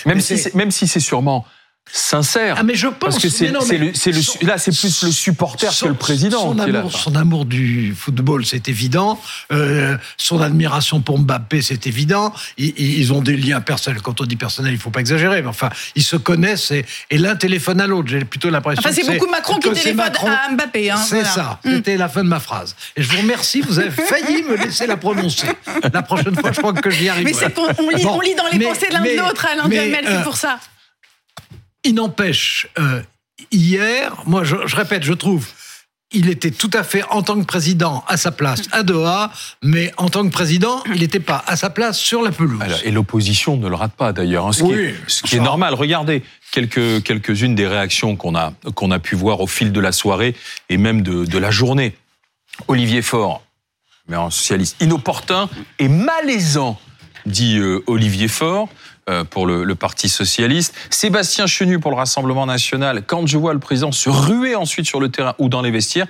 même, 0.06 0.20
si 0.20 0.48
même 0.54 0.70
si 0.72 0.88
c'est 0.88 1.00
sûrement 1.00 1.46
sincère. 1.92 2.56
Ah 2.58 2.62
mais 2.62 2.74
je 2.74 2.86
pense 2.88 2.98
parce 2.98 3.18
que 3.18 3.28
c'est 3.28 3.48
là 4.42 4.58
c'est 4.58 4.76
plus 4.76 5.02
le 5.04 5.10
supporter 5.12 5.68
que 5.78 5.86
le 5.86 5.94
président. 5.94 6.52
Son, 6.52 6.58
amour, 6.58 6.92
son 6.92 7.14
amour 7.14 7.44
du 7.44 7.94
football, 7.96 8.44
c'est 8.44 8.68
évident. 8.68 9.20
Euh, 9.52 9.96
son 10.16 10.40
admiration 10.40 11.00
pour 11.00 11.18
Mbappé, 11.18 11.62
c'est 11.62 11.86
évident. 11.86 12.32
Ils, 12.56 13.12
ont 13.12 13.20
des 13.20 13.36
liens 13.36 13.60
personnels. 13.60 14.02
Quand 14.02 14.20
on 14.20 14.24
dit 14.24 14.36
personnel, 14.36 14.72
il 14.72 14.78
faut 14.78 14.90
pas 14.90 15.00
exagérer, 15.00 15.42
mais 15.42 15.48
enfin, 15.48 15.70
ils 15.94 16.02
se 16.02 16.16
connaissent 16.16 16.72
et, 16.72 16.84
l'un 17.10 17.36
téléphone 17.36 17.80
à 17.80 17.86
l'autre. 17.86 18.08
J'ai 18.08 18.24
plutôt 18.24 18.50
l'impression. 18.50 18.82
Enfin, 18.84 18.94
c'est 18.94 19.06
beaucoup 19.06 19.30
Macron 19.30 19.58
qui 19.58 19.70
téléphone 19.70 20.10
à 20.26 20.52
Mbappé. 20.52 20.90
Hein, 20.90 20.96
c'est 20.96 21.24
ça. 21.24 21.60
Mm. 21.64 21.74
C'était 21.74 21.96
la 21.96 22.08
fin 22.08 22.24
de 22.24 22.28
ma 22.28 22.40
phrase. 22.40 22.74
Et 22.96 23.02
je 23.02 23.10
vous 23.10 23.18
remercie. 23.18 23.60
Vous 23.60 23.78
avez 23.78 23.90
failli 23.90 24.42
me 24.42 24.56
laisser 24.56 24.86
la 24.86 24.96
prononcer. 24.96 25.46
La 25.92 26.02
prochaine 26.02 26.34
fois, 26.34 26.52
je 26.52 26.60
crois 26.60 26.72
que 26.72 26.90
j'y 26.90 27.08
arriverai. 27.08 27.32
Mais 27.32 27.38
c'est 27.38 27.54
qu'on 27.54 27.90
lit, 27.90 28.30
lit, 28.30 28.34
dans 28.34 28.44
les 28.52 28.58
pensées 28.58 28.88
de 28.88 28.92
l'un 28.92 29.02
de 29.02 29.18
l'autre, 29.18 29.46
Alain 29.46 29.68
Duhamel, 29.68 30.04
c'est 30.06 30.12
euh, 30.12 30.22
pour 30.22 30.36
ça. 30.36 30.58
Il 31.84 31.94
n'empêche, 31.94 32.68
euh, 32.78 33.02
hier, 33.50 34.22
moi 34.26 34.42
je, 34.44 34.56
répète, 34.74 35.02
je 35.02 35.12
trouve, 35.12 35.46
il 36.12 36.30
était 36.30 36.50
tout 36.50 36.70
à 36.72 36.82
fait 36.82 37.02
en 37.10 37.22
tant 37.22 37.38
que 37.38 37.44
président 37.44 38.04
à 38.08 38.16
sa 38.16 38.30
place 38.30 38.62
à 38.72 38.82
Doha, 38.82 39.30
mais 39.62 39.92
en 39.96 40.08
tant 40.08 40.24
que 40.24 40.32
président, 40.32 40.82
il 40.86 41.00
n'était 41.00 41.20
pas 41.20 41.44
à 41.46 41.56
sa 41.56 41.70
place 41.70 41.98
sur 41.98 42.22
la 42.22 42.30
pelouse. 42.30 42.62
et 42.84 42.90
l'opposition 42.90 43.56
ne 43.56 43.68
le 43.68 43.74
rate 43.74 43.92
pas 43.92 44.12
d'ailleurs, 44.12 44.46
hein, 44.46 44.52
ce, 44.52 44.62
qui, 45.24 45.36
est, 45.36 45.40
normal. 45.40 45.74
Regardez 45.74 46.22
quelques 46.52 47.02
quelques-unes 47.02 47.54
des 47.54 47.66
réactions 47.66 48.16
qu'on 48.16 48.34
a 48.34 48.52
qu'on 48.74 48.90
a 48.90 48.98
pu 48.98 49.14
voir 49.14 49.40
au 49.40 49.46
fil 49.46 49.72
de 49.72 49.80
la 49.80 49.92
soirée 49.92 50.34
et 50.68 50.78
même 50.78 51.02
de, 51.02 51.24
de 51.24 51.38
la 51.38 51.50
journée. 51.50 51.94
Olivier 52.68 53.02
Faure, 53.02 53.42
mais 54.08 54.16
en 54.16 54.30
socialiste, 54.30 54.76
inopportun 54.80 55.48
et 55.78 55.88
malaisant, 55.88 56.78
dit 57.26 57.58
euh, 57.58 57.82
Olivier 57.86 58.28
Faure. 58.28 58.68
Euh, 59.10 59.22
pour 59.22 59.46
le, 59.46 59.74
Parti 59.74 60.08
socialiste. 60.08 60.74
Sébastien 60.88 61.46
Chenu 61.46 61.78
pour 61.78 61.90
le 61.90 61.96
Rassemblement 61.98 62.46
national. 62.46 63.02
Quand 63.04 63.26
je 63.26 63.36
vois 63.36 63.52
le 63.52 63.58
président 63.58 63.92
se 63.92 64.08
ruer 64.08 64.54
ensuite 64.54 64.86
sur 64.86 64.98
le 64.98 65.10
terrain 65.10 65.34
ou 65.38 65.50
dans 65.50 65.60
les 65.60 65.70
vestiaires, 65.70 66.06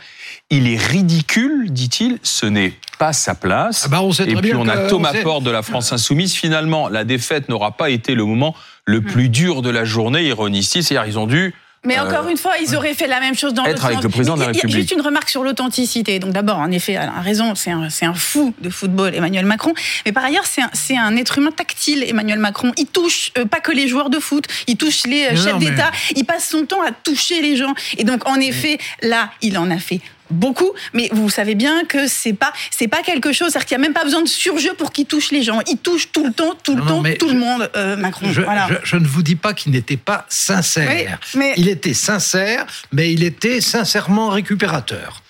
il 0.50 0.68
est 0.68 0.76
ridicule, 0.76 1.72
dit-il. 1.72 2.20
Ce 2.22 2.46
n'est 2.46 2.74
pas 3.00 3.12
sa 3.12 3.34
place. 3.34 3.82
Ah 3.86 3.88
bah, 3.88 4.02
Et 4.24 4.36
puis 4.36 4.54
on 4.54 4.68
a 4.68 4.88
Thomas 4.88 5.12
Porte 5.24 5.42
de 5.42 5.50
la 5.50 5.62
France 5.62 5.92
Insoumise. 5.92 6.34
Finalement, 6.34 6.88
la 6.88 7.02
défaite 7.02 7.48
n'aura 7.48 7.72
pas 7.72 7.90
été 7.90 8.14
le 8.14 8.24
moment 8.24 8.54
le 8.84 9.00
hmm. 9.00 9.04
plus 9.04 9.28
dur 9.28 9.62
de 9.62 9.70
la 9.70 9.84
journée, 9.84 10.28
ironie-ci. 10.28 10.84
C'est-à-dire 10.84 11.08
ils 11.08 11.18
ont 11.18 11.26
dû 11.26 11.52
mais 11.84 11.98
euh, 11.98 12.04
encore 12.04 12.28
une 12.28 12.36
fois, 12.36 12.52
ils 12.60 12.74
auraient 12.74 12.94
fait 12.94 13.06
la 13.06 13.20
même 13.20 13.34
chose 13.34 13.54
dans 13.54 13.64
le 13.64 13.76
sens. 13.76 14.02
le 14.02 14.08
président 14.08 14.34
de 14.34 14.40
la 14.40 14.46
République. 14.46 14.76
Juste 14.76 14.92
une 14.92 15.00
remarque 15.00 15.28
sur 15.28 15.42
l'authenticité. 15.42 16.18
Donc 16.18 16.32
d'abord, 16.32 16.58
en 16.58 16.70
effet, 16.70 16.92
elle 16.92 17.10
a 17.14 17.20
raison, 17.20 17.54
c'est 17.54 17.70
un, 17.70 17.82
un, 17.82 18.14
fou 18.14 18.54
de 18.60 18.70
football, 18.70 19.14
Emmanuel 19.14 19.46
Macron. 19.46 19.74
Mais 20.06 20.12
par 20.12 20.24
ailleurs, 20.24 20.44
c'est 20.46 20.96
un, 20.96 21.04
un, 21.04 21.16
être 21.16 21.38
humain 21.38 21.50
tactile, 21.50 22.04
Emmanuel 22.06 22.38
Macron. 22.38 22.72
Il 22.76 22.86
touche 22.86 23.32
euh, 23.38 23.44
pas 23.44 23.60
que 23.60 23.72
les 23.72 23.88
joueurs 23.88 24.10
de 24.10 24.18
foot, 24.18 24.46
il 24.66 24.76
touche 24.76 25.06
les 25.06 25.26
euh, 25.26 25.36
chefs 25.36 25.58
d'État. 25.58 25.90
Il 26.16 26.24
passe 26.24 26.48
son 26.48 26.64
temps 26.64 26.82
à 26.82 26.90
toucher 26.90 27.42
les 27.42 27.56
gens. 27.56 27.74
Et 27.98 28.04
donc, 28.04 28.26
en 28.28 28.36
effet, 28.36 28.78
là, 29.02 29.30
il 29.42 29.58
en 29.58 29.70
a 29.70 29.78
fait 29.78 30.00
beaucoup, 30.30 30.70
mais 30.92 31.08
vous 31.12 31.28
savez 31.28 31.54
bien 31.54 31.84
que 31.84 32.06
c'est 32.06 32.32
pas 32.32 32.52
c'est 32.70 32.88
pas 32.88 33.02
quelque 33.02 33.32
chose, 33.32 33.50
c'est-à-dire 33.50 33.66
qu'il 33.66 33.78
n'y 33.78 33.84
a 33.84 33.86
même 33.88 33.94
pas 33.94 34.04
besoin 34.04 34.22
de 34.22 34.28
surjeu 34.28 34.74
pour 34.74 34.92
qu'il 34.92 35.06
touche 35.06 35.30
les 35.30 35.42
gens. 35.42 35.60
Il 35.68 35.78
touche 35.78 36.10
tout 36.12 36.26
le 36.26 36.32
temps, 36.32 36.54
tout 36.62 36.76
le 36.76 36.82
temps, 36.82 37.02
tout 37.18 37.28
le 37.28 37.38
monde, 37.38 37.70
euh, 37.76 37.96
Macron. 37.96 38.26
Je, 38.32 38.42
je, 38.82 38.96
ne 38.96 39.06
vous 39.06 39.22
dis 39.22 39.36
pas 39.36 39.54
qu'il 39.54 39.72
n'était 39.72 39.96
pas 39.96 40.26
sincère. 40.28 41.18
mais... 41.34 41.52
Il 41.56 41.68
était 41.68 41.94
sincère, 41.94 42.66
mais 42.92 43.12
il 43.12 43.22
était 43.22 43.60
sincèrement 43.60 44.28
récupérateur. 44.30 45.22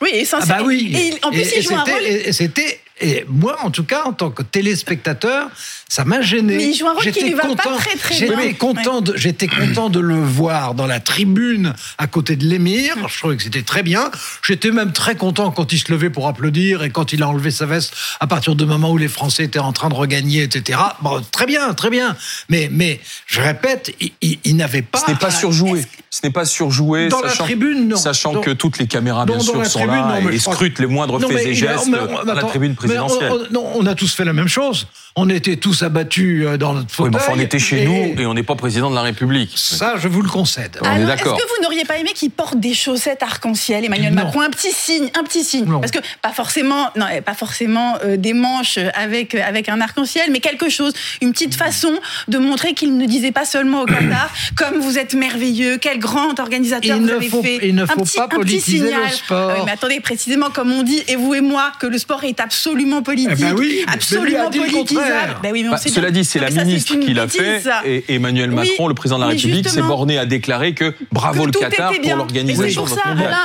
Oui, 0.00 0.10
et 0.12 0.24
sincère. 0.24 0.56
Ah 0.58 0.62
bah 0.62 0.66
oui. 0.66 0.92
Et, 0.94 1.24
en 1.24 1.30
plus, 1.30 1.48
il 1.56 1.62
joue 1.62 1.74
un 1.74 1.84
rôle. 1.84 2.32
C'était 2.32 2.80
et 3.00 3.24
moi, 3.28 3.58
en 3.62 3.70
tout 3.70 3.84
cas, 3.84 4.04
en 4.04 4.12
tant 4.12 4.30
que 4.30 4.42
téléspectateur, 4.42 5.48
ça 5.88 6.04
m'a 6.04 6.20
gêné. 6.20 6.56
Mais 6.56 6.68
il 6.70 6.74
joue 6.74 6.86
un 6.86 6.92
rôle 6.92 7.10
qui 7.10 7.24
lui 7.24 7.34
va 7.34 7.44
pas 7.54 7.76
très 7.76 7.96
très 7.96 8.14
J'étais 8.14 8.54
content, 8.54 9.00
de, 9.00 9.16
j'étais 9.16 9.48
content 9.48 9.90
de 9.90 9.98
le 9.98 10.22
voir 10.22 10.74
dans 10.74 10.86
la 10.86 11.00
tribune 11.00 11.74
à 11.98 12.06
côté 12.06 12.36
de 12.36 12.46
l'émir. 12.46 12.94
Je 13.08 13.18
trouvais 13.18 13.36
que 13.36 13.42
c'était 13.42 13.62
très 13.62 13.82
bien. 13.82 14.10
J'étais 14.46 14.70
même 14.70 14.92
très 14.92 15.16
content 15.16 15.50
quand 15.50 15.72
il 15.72 15.78
se 15.78 15.90
levait 15.90 16.10
pour 16.10 16.28
applaudir 16.28 16.82
et 16.82 16.90
quand 16.90 17.12
il 17.12 17.22
a 17.22 17.28
enlevé 17.28 17.50
sa 17.50 17.66
veste 17.66 17.94
à 18.20 18.26
partir 18.26 18.54
du 18.54 18.64
moment 18.64 18.90
où 18.90 18.98
les 18.98 19.08
Français 19.08 19.44
étaient 19.44 19.58
en 19.58 19.72
train 19.72 19.88
de 19.88 19.94
regagner, 19.94 20.42
etc. 20.42 20.78
Bon, 21.00 21.20
très 21.30 21.46
bien, 21.46 21.72
très 21.74 21.90
bien. 21.90 22.16
Mais, 22.48 22.68
mais 22.70 23.00
je 23.26 23.40
répète, 23.40 23.94
il, 24.20 24.56
n'avait 24.56 24.82
pas. 24.82 25.00
Ce 25.00 25.10
n'est 25.10 25.18
pas 25.18 25.30
surjoué. 25.30 25.82
Ce 26.10 26.20
n'est 26.24 26.32
pas 26.32 26.44
surjoué. 26.44 27.08
Dans 27.08 27.22
sachant, 27.22 27.42
la 27.42 27.48
tribune, 27.48 27.88
non. 27.88 27.96
Sachant 27.96 28.40
que 28.40 28.50
toutes 28.50 28.78
les 28.78 28.86
caméras, 28.86 29.24
bien 29.24 29.40
sûr, 29.40 29.64
sont 29.66 29.86
là 29.86 30.20
et 30.30 30.38
scrutent 30.38 30.78
les 30.78 30.86
moindres 30.86 31.20
faits 31.20 31.46
et 31.46 31.54
gestes 31.54 31.90
dans 31.90 32.34
la 32.34 32.44
tribune 32.44 32.76
présidentielle. 32.86 33.32
On, 33.74 33.86
a 33.86 33.94
tous 33.94 34.14
fait 34.14 34.24
la 34.24 34.32
même 34.32 34.48
chose. 34.48 34.86
On 35.14 35.28
était 35.28 35.56
tous 35.56 35.82
abattus 35.82 36.46
euh, 36.46 36.56
dans 36.56 36.72
notre 36.72 36.90
fauteuil. 36.90 37.10
Oui, 37.10 37.16
mais 37.18 37.22
enfin, 37.22 37.32
on 37.36 37.40
était 37.40 37.58
chez 37.58 37.84
nous 37.84 38.14
et 38.20 38.24
on 38.26 38.32
n'est 38.34 38.42
pas 38.42 38.54
président 38.54 38.88
de 38.90 38.94
la 38.94 39.02
République. 39.02 39.52
Ça, 39.56 39.94
je 39.98 40.08
vous 40.08 40.22
le 40.22 40.28
concède. 40.28 40.78
On 40.80 40.96
est 40.96 41.04
d'accord. 41.04 41.36
Est-ce 41.36 41.44
que 41.44 41.48
vous 41.56 41.62
n'auriez 41.62 41.84
pas 41.84 41.98
aimé 41.98 42.10
qu'il 42.14 42.30
porte 42.30 42.58
des 42.58 42.72
chaussettes 42.72 43.22
arc-en-ciel, 43.22 43.84
Emmanuel 43.84 44.14
Non. 44.14 44.24
Macron, 44.24 44.40
un 44.40 44.50
petit 44.50 44.72
signe, 44.72 45.10
un 45.18 45.22
petit 45.24 45.44
signe, 45.44 45.66
Non. 45.66 45.80
parce 45.80 45.92
que 45.92 45.98
pas 46.22 46.30
forcément, 46.32 46.88
non, 46.96 47.06
pas 47.24 47.34
forcément 47.34 47.98
euh, 48.04 48.16
des 48.16 48.32
manches 48.32 48.78
avec 48.94 49.34
euh, 49.34 49.40
avec 49.44 49.68
un 49.68 49.80
arc-en-ciel, 49.82 50.30
mais 50.32 50.40
quelque 50.40 50.70
chose, 50.70 50.94
une 51.20 51.32
petite 51.32 51.54
façon 51.56 51.92
de 52.28 52.38
montrer 52.38 52.72
qu'il 52.74 52.96
ne 52.96 53.06
disait 53.06 53.32
pas 53.32 53.44
seulement 53.44 53.82
au 53.82 53.86
Qatar, 53.86 54.30
comme 54.56 54.78
vous 54.80 54.96
êtes 54.98 55.14
merveilleux, 55.14 55.76
quel 55.78 55.98
grand 55.98 56.38
organisateur 56.40 56.96
Il 56.96 57.02
vous 57.02 57.10
avez 57.10 57.28
faut- 57.28 57.42
fait. 57.42 57.58
il 57.62 57.74
ne 57.74 57.82
Un 57.82 57.86
faut 57.86 58.00
petit- 58.02 58.16
pas 58.16 58.24
un 58.24 58.28
petit 58.28 58.36
politiser 58.36 58.78
le 58.78 58.86
signal. 58.86 59.10
sport. 59.12 59.50
Ah 59.50 59.54
oui, 59.58 59.62
mais 59.66 59.72
attendez, 59.72 60.00
précisément 60.00 60.48
comme 60.50 60.72
on 60.72 60.82
dit, 60.82 61.02
et 61.08 61.16
vous 61.16 61.34
et 61.34 61.40
moi, 61.42 61.70
que 61.78 61.86
le 61.86 61.98
sport 61.98 62.24
est 62.24 62.40
absolument 62.40 62.71
politique, 63.02 63.28
Eh 63.32 63.40
ben 63.42 63.54
oui, 63.58 63.84
a 63.86 63.92
absolument 63.92 64.50
politisable. 64.50 64.72
contraire. 64.88 65.40
Ben 65.42 65.52
oui, 65.52 65.62
mais 65.62 65.68
on 65.68 65.72
Bah, 65.72 65.76
sait 65.78 65.88
cela 65.88 66.10
bien. 66.10 66.20
dit, 66.22 66.24
c'est 66.28 66.38
la 66.38 66.50
ça, 66.50 66.64
ministre 66.64 66.96
qui 66.96 67.14
l'a 67.14 67.28
fait 67.28 67.60
ça. 67.60 67.82
et 67.84 68.04
Emmanuel 68.14 68.50
Oui, 68.50 68.56
Macron, 68.56 68.88
le 68.88 68.94
président 68.94 69.16
de 69.18 69.22
la 69.24 69.28
République, 69.28 69.68
s'est 69.68 69.82
borné 69.82 70.18
à 70.18 70.26
déclarer 70.26 70.74
que 70.74 70.94
bravo 71.10 71.42
Que 71.46 71.46
le 71.46 71.52
Qatar 71.52 71.92
pour 71.92 72.16
l'organisation 72.16 72.84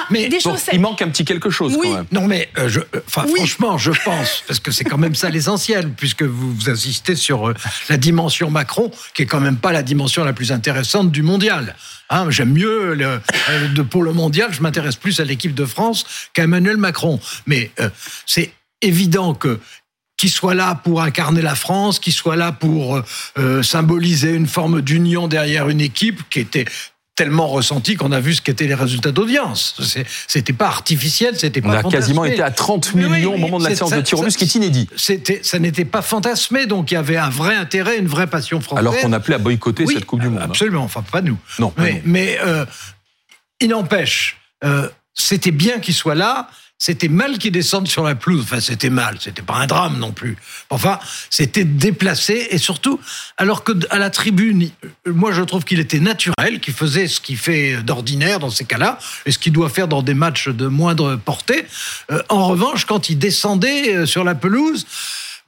Mais 0.10 0.30
chaussettes. 0.40 0.70
il 0.74 0.80
manque 0.80 1.02
un 1.02 1.10
petit 1.10 1.26
quelque 1.26 1.50
chose 1.50 1.76
Oui. 1.80 1.88
quand 1.90 1.96
même. 1.96 2.06
Non, 2.12 2.28
mais 2.28 2.50
euh, 2.58 2.70
je, 2.70 2.80
euh, 2.80 3.02
franchement, 3.08 3.78
je 3.78 3.92
pense, 4.04 4.44
parce 4.48 4.60
que 4.60 4.72
c'est 4.72 4.84
quand 4.84 4.98
même 4.98 5.16
ça 5.16 5.30
l'essentiel, 5.30 5.90
puisque 5.96 6.24
vous, 6.24 6.54
vous 6.54 6.70
insistez 6.70 7.16
sur 7.16 7.50
euh, 7.50 7.54
la 7.90 7.98
dimension 7.98 8.50
Macron, 8.50 8.92
qui 9.14 9.24
est 9.24 9.26
quand 9.26 9.40
même 9.40 9.58
pas 9.58 9.72
la 9.72 9.84
dimension 9.84 10.24
la 10.24 10.34
plus 10.34 10.52
intéressante 10.52 11.12
du 11.12 11.22
mondial. 11.24 11.76
Hein, 12.10 12.28
J'aime 12.30 12.54
mieux 12.54 12.94
le, 12.94 13.06
euh, 13.06 13.68
de, 13.76 13.82
pour 13.82 14.02
le 14.04 14.14
mondial, 14.14 14.50
je 14.54 14.62
m'intéresse 14.62 14.96
plus 14.96 15.20
à 15.20 15.26
l'équipe 15.26 15.54
de 15.54 15.66
France 15.66 16.06
qu'à 16.34 16.44
Emmanuel 16.44 16.78
Macron. 16.78 17.20
Mais 17.48 17.72
euh, 17.82 17.90
c'est 18.26 18.52
évident 18.82 19.34
que 19.34 19.60
qu'il 20.18 20.32
soit 20.32 20.56
là 20.56 20.74
pour 20.84 21.02
incarner 21.04 21.44
la 21.44 21.54
France, 21.54 22.00
qu'il 22.00 22.14
soit 22.14 22.36
là 22.36 22.52
pour 22.52 23.02
euh, 23.38 23.62
symboliser 23.62 24.32
une 24.34 24.48
forme 24.48 24.82
d'union 24.82 25.28
derrière 25.28 25.70
une 25.70 25.80
équipe 25.82 26.28
qui 26.32 26.40
était 26.40 26.66
tellement 27.14 27.48
ressentie 27.48 27.96
qu'on 27.96 28.12
a 28.12 28.20
vu 28.20 28.34
ce 28.34 28.42
qu'étaient 28.42 28.66
les 28.68 28.74
résultats 28.76 29.12
d'audience. 29.12 29.80
C'était 30.28 30.54
pas 30.54 30.68
artificiel, 30.68 31.38
c'était 31.38 31.62
On 31.64 31.70
pas 31.70 31.80
a 31.80 31.84
quasiment 31.84 32.26
été 32.26 32.42
à 32.42 32.50
30 32.52 32.94
Mais 32.96 33.06
oui, 33.06 33.12
millions 33.12 33.36
au 33.36 33.38
moment 33.38 33.60
de 33.60 33.64
la 33.68 33.76
séance 33.76 33.90
ça- 33.92 33.98
de 33.98 34.02
tir 34.02 34.20
au 34.20 34.24
but, 34.24 34.32
ce 34.32 34.38
qui 34.40 34.46
est 34.46 34.56
inédit. 34.56 34.88
C'était, 34.96 35.40
ça 35.44 35.60
n'était 35.60 35.86
pas 35.86 36.02
fantasmé, 36.02 36.66
donc 36.66 36.90
il 36.90 36.96
y 36.96 36.98
avait 36.98 37.18
un 37.18 37.30
vrai 37.30 37.56
intérêt, 37.56 37.98
une 38.00 38.08
vraie 38.08 38.28
passion 38.28 38.60
française. 38.62 38.80
Alors 38.88 39.00
qu'on 39.00 39.14
appelait 39.14 39.36
à 39.36 39.40
boycotter 39.40 39.84
Oui, 39.86 39.94
cette 39.96 40.06
Coupe 40.06 40.22
du 40.22 40.30
Monde. 40.30 40.40
hein. 40.42 40.46
Absolument, 40.46 40.84
enfin 40.84 41.04
pas 41.04 41.22
nous. 41.22 41.38
Non, 41.60 41.70
pas 41.70 41.84
mais, 41.84 41.94
nous. 41.94 42.12
mais 42.12 42.40
euh, 42.44 42.66
il 43.62 43.70
n'empêche, 43.70 44.38
euh, 44.64 44.88
c'était 45.14 45.52
bien 45.52 45.78
qu'il 45.80 45.94
soit 45.96 46.16
là. 46.16 46.50
C'était 46.80 47.08
mal 47.08 47.40
qu'il 47.40 47.52
descende 47.52 47.88
sur 47.88 48.04
la 48.04 48.14
pelouse. 48.14 48.44
Enfin, 48.44 48.60
c'était 48.60 48.92
mal. 48.92 49.18
C'était 49.20 49.42
pas 49.42 49.56
un 49.56 49.66
drame 49.68 49.98
non 49.98 50.12
plus. 50.12 50.38
Enfin, 50.70 51.00
c'était 51.30 51.64
déplacé 51.64 52.48
et 52.52 52.60
surtout, 52.60 53.00
alors 53.38 53.64
que 53.64 53.72
à 53.90 53.98
la 53.98 54.12
tribune, 54.12 54.70
moi 55.06 55.32
je 55.32 55.42
trouve 55.42 55.66
qu'il 55.66 55.80
était 55.80 56.00
naturel, 56.00 56.60
qu'il 56.60 56.76
faisait 56.76 57.08
ce 57.08 57.20
qu'il 57.20 57.38
fait 57.38 57.82
d'ordinaire 57.82 58.40
dans 58.40 58.52
ces 58.52 58.66
cas-là 58.66 59.00
et 59.26 59.32
ce 59.32 59.40
qu'il 59.40 59.54
doit 59.54 59.70
faire 59.70 59.88
dans 59.88 60.04
des 60.04 60.14
matchs 60.14 60.50
de 60.50 60.68
moindre 60.68 61.16
portée. 61.16 61.66
Euh, 62.12 62.22
en 62.30 62.48
revanche, 62.48 62.86
quand 62.86 63.10
il 63.10 63.18
descendait 63.18 63.96
euh, 63.96 64.06
sur 64.06 64.24
la 64.24 64.36
pelouse. 64.36 64.86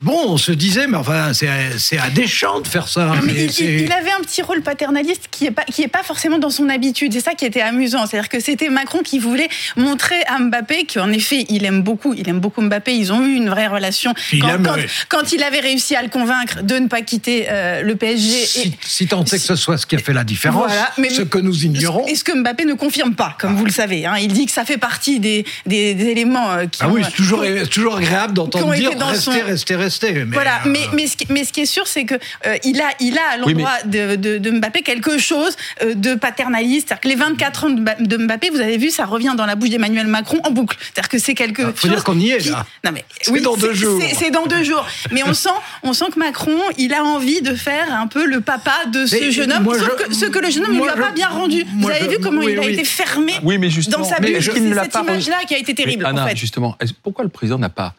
Bon, 0.02 0.18
on 0.30 0.38
se 0.38 0.54
disait, 0.54 0.88
mais 0.88 0.96
enfin, 0.96 1.34
c'est 1.34 1.50
c'est 1.78 1.98
à 1.98 2.10
Deschamps 2.10 2.62
de 2.62 2.68
faire 2.70 2.88
ça. 2.88 3.12
Mais 3.22 3.48
il, 3.48 3.92
avait 3.92 4.12
un 4.12 4.22
petit 4.22 4.42
rôle 4.42 4.62
paternaliste 4.62 5.24
qui 5.30 5.46
est 5.46 5.52
pas 5.52 5.64
qui 5.66 5.82
est 5.82 5.90
pas 5.90 6.04
forcément 6.04 6.38
dans 6.40 6.50
son 6.50 6.70
habitude. 6.70 7.12
C'est 7.12 7.20
ça 7.20 7.34
qui 7.34 7.44
était 7.44 7.60
amusant, 7.60 8.06
c'est-à-dire 8.06 8.30
que 8.30 8.40
c'était 8.40 8.70
Macron 8.70 9.00
qui 9.00 9.20
voulait 9.20 9.50
montrer 9.76 10.16
à 10.28 10.40
Mbappé 10.40 10.86
qu'en 10.94 11.12
effet 11.12 11.46
il 11.50 11.66
aime 11.66 11.82
beaucoup, 11.82 12.14
il 12.14 12.30
aime 12.30 12.40
beaucoup 12.40 12.62
Mbappé. 12.62 12.96
Ils 12.96 13.12
ont 13.12 13.26
eu 13.26 13.34
une 13.34 13.50
vraie 13.50 13.68
relation. 13.68 14.14
Il 14.32 14.40
quand, 14.42 14.48
aime, 14.48 14.64
quand- 15.10 15.34
il 15.34 15.44
avait 15.44 15.60
réussi 15.60 15.98
à 15.98 16.02
le 16.02 16.08
convaincre 16.08 16.64
de 16.64 16.76
ne 16.76 16.88
pas 16.88 17.02
quitter 17.02 17.48
euh, 17.50 17.82
le 17.82 17.98
PSG. 17.98 18.68
et- 18.68 18.72
si, 18.80 19.06
tant 19.06 19.26
est 19.26 19.32
que 19.32 19.38
ce 19.38 19.58
soit 19.58 19.78
ce 19.78 19.86
qui 19.86 19.98
a 19.98 20.00
fait 20.00 20.14
la 20.14 20.24
différence, 20.24 20.68
Voilà, 20.68 20.92
mais- 20.98 21.10
ce 21.10 21.24
que 21.24 21.40
nous 21.40 21.66
ignorons. 21.66 22.08
Et 22.08 22.16
ce 22.16 22.24
que 22.24 22.32
Mbappé 22.32 22.64
ne 22.64 22.74
confirme 22.76 23.16
pas, 23.16 23.36
comme 23.38 23.58
vous 23.58 23.66
le 23.66 23.72
savez. 23.72 24.06
hein? 24.06 24.14
Il 24.18 24.32
dit 24.32 24.46
que 24.46 24.54
ça 24.54 24.64
fait 24.64 24.78
partie 24.78 25.20
des, 25.20 25.44
des, 25.66 25.94
des 25.94 26.06
éléments 26.06 26.52
euh, 26.52 26.68
qui 26.68 26.80
Ah 26.84 26.88
ont- 26.88 26.94
oui, 26.94 27.02
c'est 27.04 27.12
toujours, 27.12 27.44
toujours 27.70 27.98
agréable 27.98 28.34
d'entendre 28.34 28.74
dire 28.76 28.92
son- 29.20 29.32
restez, 29.32 29.89
Mais, 30.26 30.26
voilà, 30.34 30.58
euh, 30.66 30.70
mais, 30.70 30.82
mais, 30.94 31.08
ce 31.08 31.18
qui, 31.18 31.26
mais 31.30 31.44
ce 31.44 31.52
qui 31.54 31.62
est 31.62 31.66
sûr, 31.66 31.88
c'est 31.88 32.06
que 32.06 32.16
euh, 32.46 32.58
il 32.64 32.80
a, 32.82 32.90
il 33.00 33.18
a 33.18 33.22
à 33.22 33.38
Oui, 33.46 33.54
l'endroit 33.54 33.72
de, 33.86 34.16
de, 34.16 34.38
de 34.38 34.52
Mbappé 34.52 34.82
quelque 34.82 35.18
chose 35.18 35.56
euh, 35.84 35.94
de 35.96 36.16
paternaliste. 36.16 36.88
C'est-à-dire 36.90 37.02
que 37.02 37.08
les 37.10 37.16
24 37.16 37.64
ans 37.66 37.70
de 37.70 37.82
Mba- 37.82 38.02
de 38.06 38.18
Mbappé, 38.18 38.50
vous 38.52 38.60
avez 38.62 38.78
vu, 38.78 38.90
ça 38.90 39.06
revient 39.06 39.34
dans 39.38 39.46
la 39.46 39.56
bouche 39.56 39.70
d'Emmanuel 39.70 40.08
Macron 40.08 40.40
en 40.44 40.52
boucle. 40.52 40.78
C'est-à-dire 40.82 41.10
que 41.10 41.18
c'est 41.20 41.34
quelque 41.34 41.62
Ah, 41.64 41.72
faut 41.76 41.82
chose. 41.88 41.92
dire 41.92 42.04
qu'on 42.04 42.20
y 42.20 42.32
est, 42.32 42.38
qui- 42.40 42.50
là. 42.50 42.66
Non 42.84 42.92
mais 42.94 43.04
C'est 43.22 43.40
dans 43.42 43.56
deux 43.58 43.74
jours. 43.74 44.02
c'est- 44.02 44.16
C'est 44.16 44.32
dans 44.32 44.46
deux 44.48 44.64
jours. 44.64 44.86
Mais 45.12 45.24
on 45.24 45.34
sent, 45.34 45.50
on 45.84 45.94
sent 45.94 46.06
que 46.14 46.20
Macron, 46.20 46.58
il 46.78 46.94
a 46.94 47.04
envie 47.04 47.42
de 47.42 47.56
faire 47.56 47.94
un 47.94 48.08
peu 48.08 48.26
le 48.26 48.42
papa 48.42 48.74
de 48.92 49.06
ce 49.06 49.16
Mais 49.16 49.32
jeune 49.32 49.52
homme, 49.52 49.66
sauf 49.66 49.78
je- 50.00 50.04
que, 50.06 50.14
ce 50.14 50.26
que 50.26 50.40
le 50.40 50.50
jeune 50.50 50.66
homme 50.66 50.76
ne 50.76 50.82
lui 50.82 50.90
a 50.90 50.94
pas 50.94 51.12
bien 51.12 51.30
rendu. 51.30 51.66
Vous 51.80 51.90
avez 51.90 52.06
je- 52.06 52.10
vu 52.10 52.18
comment 52.22 52.42
oui, 52.42 52.54
il 52.54 52.60
a 52.60 52.62
oui. 52.62 52.74
été 52.74 52.84
fermé 52.84 53.34
Oui, 53.44 53.58
mais 53.58 53.70
dans 53.90 54.04
sa 54.04 54.20
bulle. 54.20 54.38
C'est 54.42 54.52
cette 54.52 54.96
image-là 55.04 55.38
qui 55.48 55.56
a 55.56 55.58
été 55.58 55.74
terrible, 55.74 56.06
Anna, 56.06 56.24
en 56.24 56.28
fait. 56.28 56.36
justement, 56.36 56.78
pourquoi 57.04 57.24
le 57.24 57.30
président 57.30 57.58
n'a 57.58 57.70
pas 57.70 57.94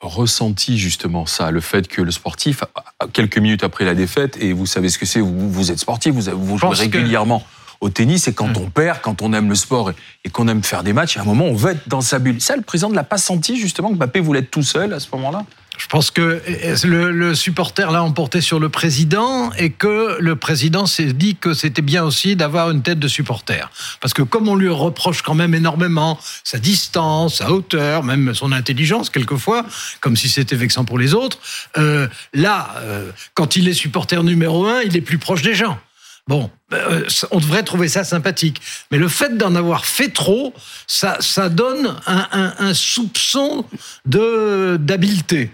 ressenti 0.00 0.78
justement 0.78 1.26
ça, 1.26 1.50
le 1.50 1.60
fait 1.60 1.86
que 1.88 2.00
le 2.02 2.10
sportif, 2.10 2.64
quelques 3.12 3.38
minutes 3.38 3.64
après 3.64 3.84
la 3.84 3.94
défaite, 3.94 4.36
et 4.40 4.52
vous 4.52 4.66
savez 4.66 4.88
ce 4.88 4.98
que 4.98 5.06
c'est, 5.06 5.20
vous, 5.20 5.50
vous 5.50 5.70
êtes 5.70 5.78
sportif, 5.78 6.14
vous, 6.14 6.22
vous 6.36 6.58
jouez 6.58 6.70
que- 6.88 6.96
régulièrement 6.96 7.44
au 7.80 7.88
tennis, 7.88 8.28
et 8.28 8.34
quand 8.34 8.56
on 8.56 8.68
perd, 8.68 9.00
quand 9.00 9.22
on 9.22 9.32
aime 9.32 9.48
le 9.48 9.54
sport 9.54 9.90
et, 9.90 9.94
et 10.24 10.30
qu'on 10.30 10.48
aime 10.48 10.62
faire 10.62 10.82
des 10.82 10.92
matchs, 10.92 11.16
à 11.16 11.22
un 11.22 11.24
moment, 11.24 11.46
on 11.46 11.54
veut 11.54 11.72
être 11.72 11.88
dans 11.88 12.02
sa 12.02 12.18
bulle. 12.18 12.40
Ça, 12.40 12.56
le 12.56 12.62
président 12.62 12.90
ne 12.90 12.94
l'a 12.94 13.04
pas 13.04 13.18
senti 13.18 13.58
justement 13.58 13.90
que 13.90 13.96
Mbappé 13.96 14.20
voulait 14.20 14.40
être 14.40 14.50
tout 14.50 14.62
seul 14.62 14.92
à 14.92 15.00
ce 15.00 15.08
moment-là? 15.12 15.44
Je 15.78 15.86
pense 15.86 16.10
que 16.10 16.42
euh, 16.46 16.76
le, 16.84 17.10
le 17.10 17.34
supporter 17.34 17.90
l'a 17.90 18.02
emporté 18.02 18.42
sur 18.42 18.60
le 18.60 18.68
président 18.68 19.50
et 19.54 19.70
que 19.70 20.18
le 20.20 20.36
président 20.36 20.84
s'est 20.84 21.14
dit 21.14 21.36
que 21.36 21.54
c'était 21.54 21.80
bien 21.80 22.04
aussi 22.04 22.36
d'avoir 22.36 22.70
une 22.70 22.82
tête 22.82 22.98
de 22.98 23.08
supporter. 23.08 23.70
Parce 24.02 24.12
que 24.12 24.20
comme 24.20 24.46
on 24.48 24.56
lui 24.56 24.68
reproche 24.68 25.22
quand 25.22 25.34
même 25.34 25.54
énormément 25.54 26.18
sa 26.44 26.58
distance, 26.58 27.36
sa 27.36 27.50
hauteur, 27.50 28.02
même 28.02 28.34
son 28.34 28.52
intelligence 28.52 29.08
quelquefois, 29.08 29.64
comme 30.00 30.16
si 30.16 30.28
c'était 30.28 30.56
vexant 30.56 30.84
pour 30.84 30.98
les 30.98 31.14
autres, 31.14 31.38
euh, 31.78 32.08
là, 32.34 32.74
euh, 32.80 33.10
quand 33.32 33.56
il 33.56 33.66
est 33.66 33.72
supporter 33.72 34.22
numéro 34.22 34.66
un, 34.66 34.82
il 34.82 34.94
est 34.98 35.00
plus 35.00 35.18
proche 35.18 35.40
des 35.40 35.54
gens. 35.54 35.78
Bon, 36.30 36.48
euh, 36.72 37.04
on 37.32 37.40
devrait 37.40 37.64
trouver 37.64 37.88
ça 37.88 38.04
sympathique. 38.04 38.60
Mais 38.92 38.98
le 38.98 39.08
fait 39.08 39.36
d'en 39.36 39.56
avoir 39.56 39.84
fait 39.84 40.10
trop, 40.10 40.54
ça, 40.86 41.16
ça 41.18 41.48
donne 41.48 41.96
un, 42.06 42.28
un- 42.30 42.54
un 42.58 42.72
soupçon 42.72 43.64
d'habileté 44.78 45.50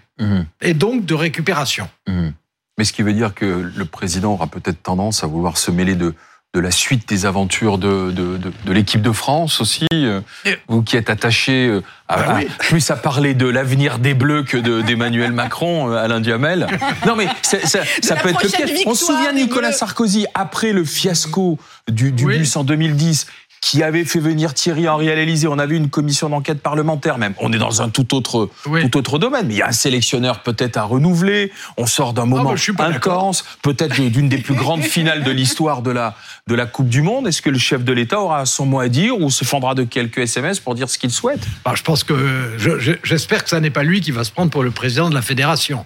et 0.60 0.74
donc 0.74 1.04
de 1.06 1.14
récupération. 1.14 1.88
Mhm. 2.06 2.32
Mais 2.78 2.84
ce 2.84 2.92
qui 2.92 3.02
veut 3.02 3.14
dire 3.14 3.32
que 3.34 3.44
le 3.74 3.84
président 3.86 4.32
aura 4.34 4.46
peut-être 4.48 4.82
tendance 4.82 5.24
à 5.24 5.26
vouloir 5.26 5.56
se 5.56 5.70
mêler 5.70 5.94
de, 5.94 6.14
de 6.56 6.60
la 6.62 6.70
suite 6.70 7.06
des 7.06 7.26
aventures 7.26 7.76
de, 7.76 8.10
de, 8.10 8.38
de- 8.38 8.52
de 8.64 8.72
l'équipe 8.72 9.02
de 9.02 9.12
France 9.12 9.60
aussi. 9.60 9.86
euh, 9.92 10.20
Vous 10.68 10.80
qui 10.82 10.96
êtes 10.96 11.10
attaché 11.10 11.66
euh, 11.68 11.82
à, 12.08 12.16
Bah 12.16 12.38
à- 12.38 12.62
plus 12.62 12.90
à 12.90 12.96
parler 12.96 13.34
de 13.34 13.46
l'avenir 13.46 13.98
des 13.98 14.14
Bleus 14.14 14.42
que 14.42 14.56
de- 14.56 14.80
d'Emmanuel 14.80 15.32
Macron, 15.32 15.90
euh, 15.92 15.96
Alain 16.02 16.20
Duhamel. 16.20 16.66
Non 17.06 17.14
mais 17.14 17.26
ça, 17.42 17.58
ça 17.66 17.80
la 18.14 18.20
peut 18.22 18.30
être 18.30 18.42
le. 18.42 18.88
On 18.88 18.94
se 18.94 19.04
souvient 19.04 19.34
de 19.34 19.38
Nicolas. 19.38 19.70
Sarkozy 19.72 20.24
après 20.32 20.72
le 20.72 20.84
fiasco 20.86 21.58
du, 21.88 22.10
du 22.12 22.24
Oui. 22.24 22.38
bus 22.38 22.56
en 22.56 22.64
2010 22.64 23.26
qui 23.68 23.82
avait 23.82 24.04
fait 24.04 24.20
venir 24.20 24.54
Thierry 24.54 24.88
Henry 24.88 25.10
à 25.10 25.16
l'Elysée. 25.16 25.48
On 25.48 25.58
avait 25.58 25.76
une 25.76 25.90
commission 25.90 26.28
d'enquête 26.28 26.60
parlementaire 26.62 27.18
même. 27.18 27.34
On 27.38 27.52
est 27.52 27.58
dans 27.58 27.82
un 27.82 27.88
tout 27.88 28.14
autre, 28.14 28.48
Oui. 28.66 28.88
tout 28.88 28.96
autre 28.96 29.18
domaine. 29.18 29.48
Mais 29.48 29.54
il 29.54 29.56
y 29.56 29.62
a 29.62 29.66
un 29.66 29.72
sélectionneur 29.72 30.44
peut-être 30.44 30.76
à 30.76 30.84
renouveler. 30.84 31.50
On 31.76 31.84
sort 31.86 32.12
d'un 32.12 32.26
moment 32.26 32.50
bah, 32.50 32.56
je 32.56 32.62
suis 32.62 32.72
pas 32.74 32.90
d'accord. 32.92 33.14
intense, 33.18 33.44
peut-être 33.62 34.00
d'une 34.00 34.28
des 34.28 34.38
plus 34.38 34.54
grandes 34.54 34.82
finales 34.84 35.24
de 35.24 35.32
l'histoire 35.32 35.82
de 35.82 35.90
la, 35.90 36.14
de 36.46 36.54
la 36.54 36.66
Coupe 36.66 36.88
du 36.88 37.02
Monde. 37.02 37.26
Est-ce 37.26 37.42
que 37.42 37.50
le 37.50 37.58
chef 37.58 37.82
de 37.82 37.92
l'État 37.92 38.20
aura 38.20 38.46
son 38.46 38.66
mot 38.66 38.78
à 38.78 38.88
dire 38.88 39.18
ou 39.20 39.30
se 39.30 39.44
fendra 39.44 39.74
de 39.74 39.82
quelques 39.82 40.18
SMS 40.18 40.60
pour 40.60 40.76
dire 40.76 40.88
ce 40.88 40.96
qu'il 40.96 41.10
souhaite? 41.10 41.40
Bah, 41.64 41.72
je 41.74 41.82
pense 41.82 42.04
que 42.04 42.54
je- 42.58 42.78
je- 42.78 42.92
j'espère 43.02 43.42
que 43.42 43.50
ça 43.50 43.58
n'est 43.58 43.70
pas 43.70 43.82
lui 43.82 44.00
qui 44.00 44.12
va 44.12 44.22
se 44.22 44.30
prendre 44.30 44.50
pour 44.52 44.62
le 44.62 44.70
président 44.70 45.10
de 45.10 45.14
la 45.14 45.22
fédération. 45.22 45.84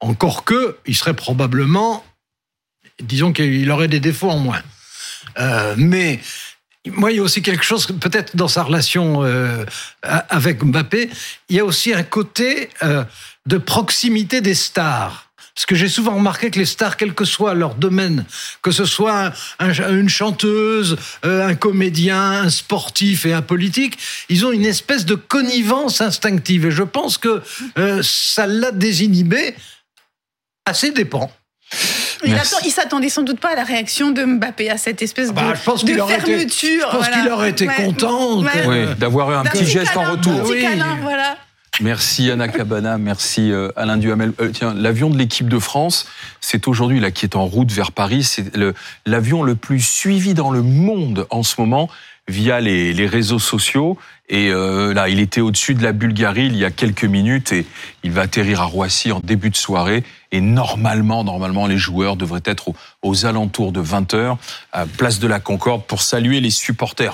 Encore 0.00 0.44
que, 0.44 0.78
il 0.86 0.96
serait 0.96 1.12
probablement, 1.12 2.02
disons 3.02 3.34
qu'il 3.34 3.70
aurait 3.70 3.88
des 3.88 4.00
défauts 4.00 4.30
en 4.30 4.38
moins. 4.38 4.62
Euh, 5.38 5.74
mais 5.76 6.18
moi, 6.88 7.12
il 7.12 7.18
y 7.18 7.20
a 7.20 7.22
aussi 7.22 7.42
quelque 7.42 7.64
chose, 7.64 7.86
peut-être 8.00 8.36
dans 8.36 8.48
sa 8.48 8.62
relation 8.62 9.22
euh, 9.24 9.64
avec 10.02 10.62
Mbappé, 10.64 11.10
il 11.48 11.56
y 11.56 11.60
a 11.60 11.64
aussi 11.64 11.92
un 11.92 12.02
côté 12.02 12.70
euh, 12.82 13.04
de 13.46 13.58
proximité 13.58 14.40
des 14.40 14.54
stars. 14.54 15.26
Parce 15.54 15.66
que 15.66 15.74
j'ai 15.74 15.88
souvent 15.88 16.14
remarqué 16.14 16.50
que 16.50 16.58
les 16.58 16.64
stars, 16.64 16.96
quel 16.96 17.12
que 17.12 17.26
soit 17.26 17.52
leur 17.52 17.74
domaine, 17.74 18.24
que 18.62 18.70
ce 18.70 18.86
soit 18.86 19.26
un- 19.26 19.32
un- 19.58 19.94
une 19.94 20.08
chanteuse, 20.08 20.96
euh, 21.26 21.46
un 21.46 21.54
comédien, 21.54 22.18
un 22.44 22.50
sportif 22.50 23.26
et 23.26 23.34
un 23.34 23.42
politique, 23.42 23.98
ils 24.30 24.46
ont 24.46 24.52
une 24.52 24.64
espèce 24.64 25.04
de 25.04 25.16
connivence 25.16 26.00
instinctive. 26.00 26.66
Et 26.66 26.70
je 26.70 26.84
pense 26.84 27.18
que 27.18 27.42
ça 28.02 28.46
l'a 28.46 28.70
désinhibé 28.72 29.54
à 30.64 30.72
ses 30.72 30.92
dépens. 30.92 31.30
Il, 32.24 32.32
Merci. 32.32 32.54
attend- 32.54 32.66
il 32.66 32.70
s'attendait 32.70 33.08
sans 33.08 33.22
doute 33.22 33.40
pas 33.40 33.50
à 33.50 33.54
la 33.54 33.64
réaction 33.64 34.10
de 34.10 34.24
Mbappé, 34.24 34.70
à 34.70 34.76
cette 34.78 35.00
espèce 35.02 35.32
Bah, 35.32 35.50
de, 35.52 35.54
je 35.56 35.62
pense 35.62 35.84
de 35.84 35.90
qu'il 35.92 36.00
aurait 36.00 36.14
été- 36.18 36.26
fermeture. 36.26 36.86
je 36.92 36.96
pense 36.96 37.06
voilà. 37.06 37.22
qu'il 37.22 37.30
aurait 37.32 37.50
été 37.50 37.66
Ouais. 37.68 37.74
content 37.74 38.40
Ouais. 38.42 38.50
Oui, 38.66 38.94
d'avoir 38.98 39.30
eu 39.32 39.34
un 39.34 39.42
petit 39.44 39.64
geste 39.66 39.96
en 39.96 40.02
retour. 40.10 40.32
Un 40.32 40.40
petit 40.42 40.50
Oui. 40.52 40.60
câlin, 40.62 40.98
voilà. 41.02 41.36
Merci 41.80 42.30
Anna 42.30 42.48
Cabana, 42.48 42.98
merci 42.98 43.50
euh, 43.50 43.70
Alain 43.74 43.96
Duhamel. 43.96 44.32
Euh, 44.40 44.50
tiens, 44.52 44.74
l'avion 44.76 45.08
de 45.08 45.16
l'équipe 45.16 45.48
de 45.48 45.58
France, 45.58 46.06
c'est 46.42 46.68
aujourd'hui 46.68 47.00
là 47.00 47.10
qui 47.10 47.24
est 47.24 47.36
en 47.36 47.46
route 47.46 47.72
vers 47.72 47.92
Paris. 47.92 48.22
C'est 48.22 48.44
l'avion 49.06 49.42
le, 49.42 49.54
plus 49.54 49.80
suivi 49.80 50.34
dans 50.34 50.50
le 50.50 50.60
monde 50.62 51.26
en 51.30 51.42
ce 51.42 51.54
moment 51.58 51.88
via 52.28 52.60
les, 52.60 52.92
les 52.92 53.06
réseaux 53.06 53.38
sociaux. 53.38 53.96
Et 54.30 54.50
euh, 54.50 54.94
là, 54.94 55.08
il 55.08 55.18
était 55.18 55.40
au-dessus 55.40 55.74
de 55.74 55.82
la 55.82 55.92
Bulgarie 55.92 56.46
il 56.46 56.56
y 56.56 56.64
a 56.64 56.70
quelques 56.70 57.04
minutes 57.04 57.52
et 57.52 57.66
il 58.04 58.12
va 58.12 58.22
atterrir 58.22 58.60
à 58.60 58.64
Roissy 58.64 59.10
en 59.10 59.18
début 59.18 59.50
de 59.50 59.56
soirée. 59.56 60.04
Et 60.30 60.40
normalement, 60.40 61.24
normalement, 61.24 61.66
les 61.66 61.78
joueurs 61.78 62.14
devraient 62.14 62.40
être 62.44 62.72
aux, 63.02 63.26
alentours 63.26 63.72
de 63.72 63.80
20 63.80 64.14
h 64.14 64.36
à 64.72 64.86
Place 64.86 65.18
de 65.18 65.26
la 65.26 65.40
Concorde 65.40 65.82
pour 65.84 66.00
saluer 66.00 66.40
les 66.40 66.50
supporters 66.50 67.08